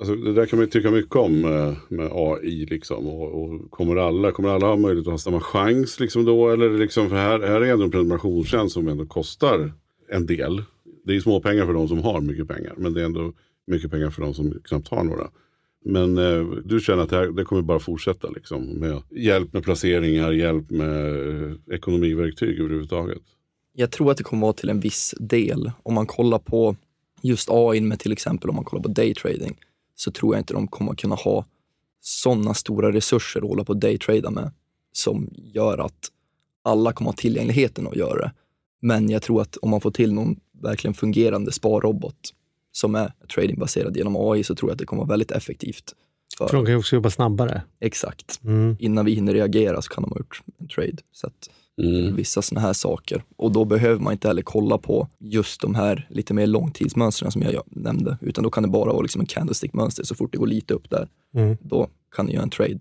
[0.00, 2.66] Alltså, det där kan man ju tycka mycket om eh, med, med AI.
[2.66, 3.06] Liksom.
[3.06, 6.50] Och, och kommer, alla, kommer alla ha möjlighet att ha samma chans liksom då?
[6.50, 9.72] Eller liksom, för här, här är ändå en prenumerationstjänst som ändå kostar
[10.08, 10.62] en del.
[11.04, 12.74] Det är små pengar för de som har mycket pengar.
[12.76, 13.32] Men det är ändå
[13.66, 15.30] mycket pengar för de som knappt har några.
[15.84, 19.64] Men eh, du känner att det, här, det kommer bara fortsätta liksom, med hjälp med
[19.64, 23.22] placeringar, hjälp med eh, ekonomiverktyg överhuvudtaget.
[23.76, 25.72] Jag tror att det kommer vara till en viss del.
[25.82, 26.76] Om man kollar på
[27.22, 29.56] just AI med till exempel om man kollar på daytrading
[29.94, 31.44] så tror jag inte de kommer kunna ha
[32.00, 34.50] sådana stora resurser att hålla på och daytrada med
[34.92, 36.10] som gör att
[36.62, 38.32] alla kommer ha tillgängligheten att göra det.
[38.80, 42.34] Men jag tror att om man får till någon verkligen fungerande sparrobot
[42.72, 45.94] som är tradingbaserad genom AI så tror jag att det kommer vara väldigt effektivt.
[46.38, 47.62] För, för de kan ju också jobba snabbare.
[47.80, 48.40] exakt.
[48.44, 48.76] Mm.
[48.78, 50.96] Innan vi hinner reagera så kan de ha gjort en trade.
[51.12, 51.50] Så att
[51.82, 52.16] Mm.
[52.16, 53.24] vissa sådana här saker.
[53.36, 57.42] Och då behöver man inte heller kolla på just de här lite mer långtidsmönstren som
[57.42, 60.04] jag nämnde, utan då kan det bara vara liksom en candlestick-mönster.
[60.04, 61.56] Så fort det går lite upp där, Mm.
[61.62, 62.78] då kan du göra en trade.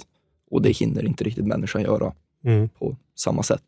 [0.52, 2.14] Och det hinner inte riktigt människan göra
[2.46, 2.70] Mm.
[2.70, 3.64] på samma sätt.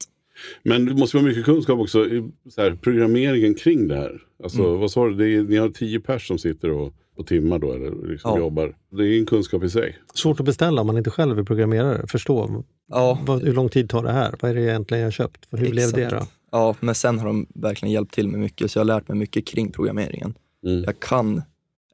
[0.63, 2.05] Men det måste vara mycket kunskap också
[2.49, 4.21] så här, programmeringen kring det här.
[4.43, 4.79] Alltså, Mm.
[4.79, 7.73] vad sa du, det är, ni har tio pers som sitter och, på timmar då,
[7.73, 8.39] eller liksom Ja.
[8.39, 8.75] jobbar.
[8.97, 9.97] Det är en kunskap i sig.
[10.13, 12.07] Svårt att beställa om man inte själv är programmerare.
[12.07, 14.35] Förstå Ja, vad, hur lång tid tar det här?
[14.41, 15.47] Vad är det egentligen jag har köpt?
[15.51, 16.15] Hur blev det då?
[16.15, 16.31] exakt.
[16.51, 19.17] Ja, men sen har de verkligen hjälpt till med mycket, så jag har lärt mig
[19.17, 20.33] mycket kring programmeringen.
[20.65, 20.83] Mm.
[20.83, 21.41] Jag kan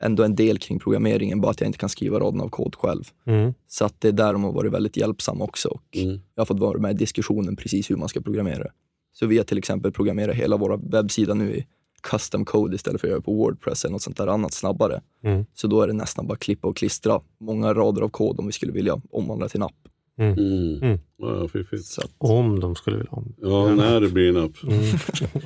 [0.02, 3.04] ändå en del kring programmeringen, bara att jag inte kan skriva raden av kod själv.
[3.26, 3.54] Mm.
[3.68, 5.70] Så att det är där de har varit väldigt hjälpsamma också.
[5.70, 6.20] Och Mm.
[6.36, 8.68] Jag har fått vara med i diskussionen precis hur man ska programmera.
[9.14, 11.66] Så vi har till exempel programmerat hela våra webbsida nu i
[12.02, 15.02] custom code istället för att göra på Wordpress eller något sånt där annat snabbare.
[15.24, 15.46] Mm.
[15.54, 18.52] Så då är det nästan bara klippa och klistra många rader av kod om vi
[18.52, 19.88] skulle vilja omvandla till en app.
[20.20, 20.34] Mm.
[20.82, 21.00] Mm.
[21.18, 21.86] Ja, fiffigt.
[21.86, 23.36] Så att, Om de skulle vilja om.
[23.42, 24.64] Ja, när det blir en app.
[24.64, 24.84] Mm.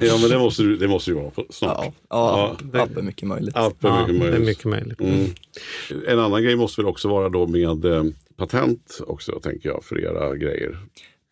[0.01, 1.78] Ja, men det måste, det måste ju vara på, snart.
[1.86, 3.55] ja, ja, Ja, app är mycket möjligt.
[3.57, 4.47] App är Ja, mycket det är möjligt.
[4.47, 4.99] mycket möjligt.
[5.01, 5.30] Mm.
[6.07, 8.03] En annan grej måste väl också vara då med eh,
[8.38, 10.78] patent också, tänker jag, för era grejer.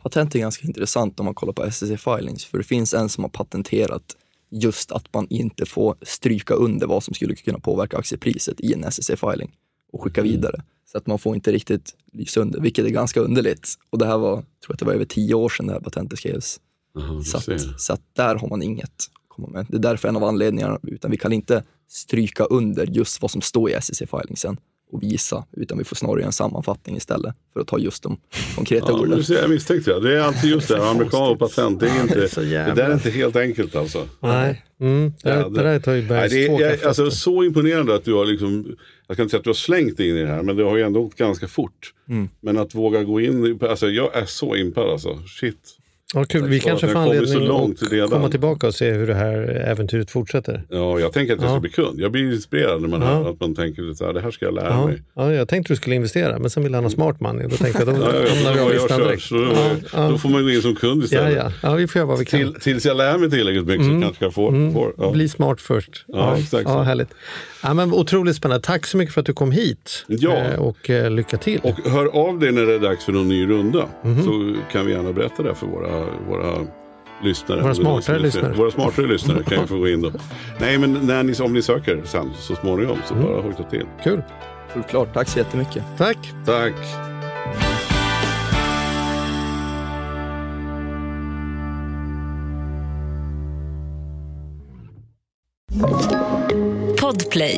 [0.03, 3.23] Patent är ganska intressant om man kollar på SEC filings, för det finns en som
[3.23, 4.03] har patenterat
[4.51, 8.91] just att man inte får stryka under vad som skulle kunna påverka aktiepriset i en
[8.91, 9.51] SEC filing
[9.93, 10.31] och skicka Mm.
[10.33, 10.63] vidare.
[10.93, 13.69] Så att man får inte riktigt lysa under, vilket är ganska underligt.
[13.89, 15.79] Och det här var, jag tror att det var över tio år sedan det här
[15.79, 16.59] patentet skrevs.
[16.97, 19.65] Aha, Så att, så att där har man inget att komma med.
[19.69, 23.41] Det är därför en av anledningarna, utan vi kan inte stryka under just vad som
[23.41, 24.57] står i SEC filingsen
[24.91, 28.17] och visa, utan vi får snarare göra en sammanfattning istället för att ta just de
[28.55, 29.17] konkreta Ja, orden.
[29.17, 29.99] du ser, jag misstänkte det.
[30.09, 31.79] Det är alltid just det här, amerikan och patent.
[31.79, 34.07] Det, är det inte, är så det där är inte helt enkelt alltså.
[34.19, 35.13] Nej, mm.
[35.23, 36.87] det, Ja, det där tar ju Nej, bergs det är, jag, kaffefester.
[36.87, 38.75] alltså, så imponerande att du har liksom,
[39.13, 40.63] jag kan inte säga att du har slängt dig in i det här, men det
[40.63, 41.93] har ju ändå gått ganska fort.
[42.09, 42.29] Mm.
[42.41, 45.19] Men att våga gå in, alltså jag är så impad alltså.
[45.39, 45.57] Shit.
[46.15, 46.47] Ja, kul.
[46.49, 48.09] Vi kanske att får anledning att redan.
[48.09, 49.33] komma tillbaka och se hur det här
[49.67, 50.63] äventyret fortsätter.
[50.69, 51.59] Ja, jag tänker att jag ska Ja.
[51.59, 51.99] bli kund.
[51.99, 53.07] Jag blir inspirerad när man Ja.
[53.07, 55.01] hör att man tänker så här, det här ska jag lära Ja, mig.
[55.15, 57.47] ja, jag tänkte du skulle investera, men sen ville han ha smart money.
[57.47, 59.29] Då tänkte jag, då hamnar vi av listan direkt.
[59.29, 59.55] då,
[60.09, 61.33] då får man gå in som kund istället.
[61.35, 61.51] ja.
[61.63, 62.39] ja, vi får göra vad vi kan.
[62.39, 64.71] Till, tills jag lär mig tillräckligt mycket så kanske jag får.
[64.73, 65.11] får ja.
[65.11, 66.05] Bli smart först.
[66.07, 66.63] Ja, exakt.
[66.69, 67.09] Ja, härligt.
[67.63, 68.65] Ja, men otroligt spännande.
[68.65, 70.05] Tack så mycket för att du kom hit.
[70.07, 70.35] Ja.
[70.35, 71.59] Eh, Och eh, lycka till.
[71.63, 73.85] Och hör av dig när det är dags för någon ny runda.
[74.03, 74.23] Mhm.
[74.23, 76.67] Så kan vi gärna berätta det för våra, våra
[77.23, 77.61] lyssnare.
[77.61, 78.53] Våra smartare lyssnare.
[78.53, 80.11] Våra smartare lyssnare kan ju få gå in då.
[80.59, 83.25] Nej, men när ni, om ni söker sen så småningom så Mm.
[83.27, 83.85] bara hojta till.
[84.03, 84.21] Kul.
[84.73, 85.83] Självklart, tack så jättemycket.
[85.97, 86.17] Tack.
[86.45, 86.73] Tack.
[97.33, 97.57] Podplay.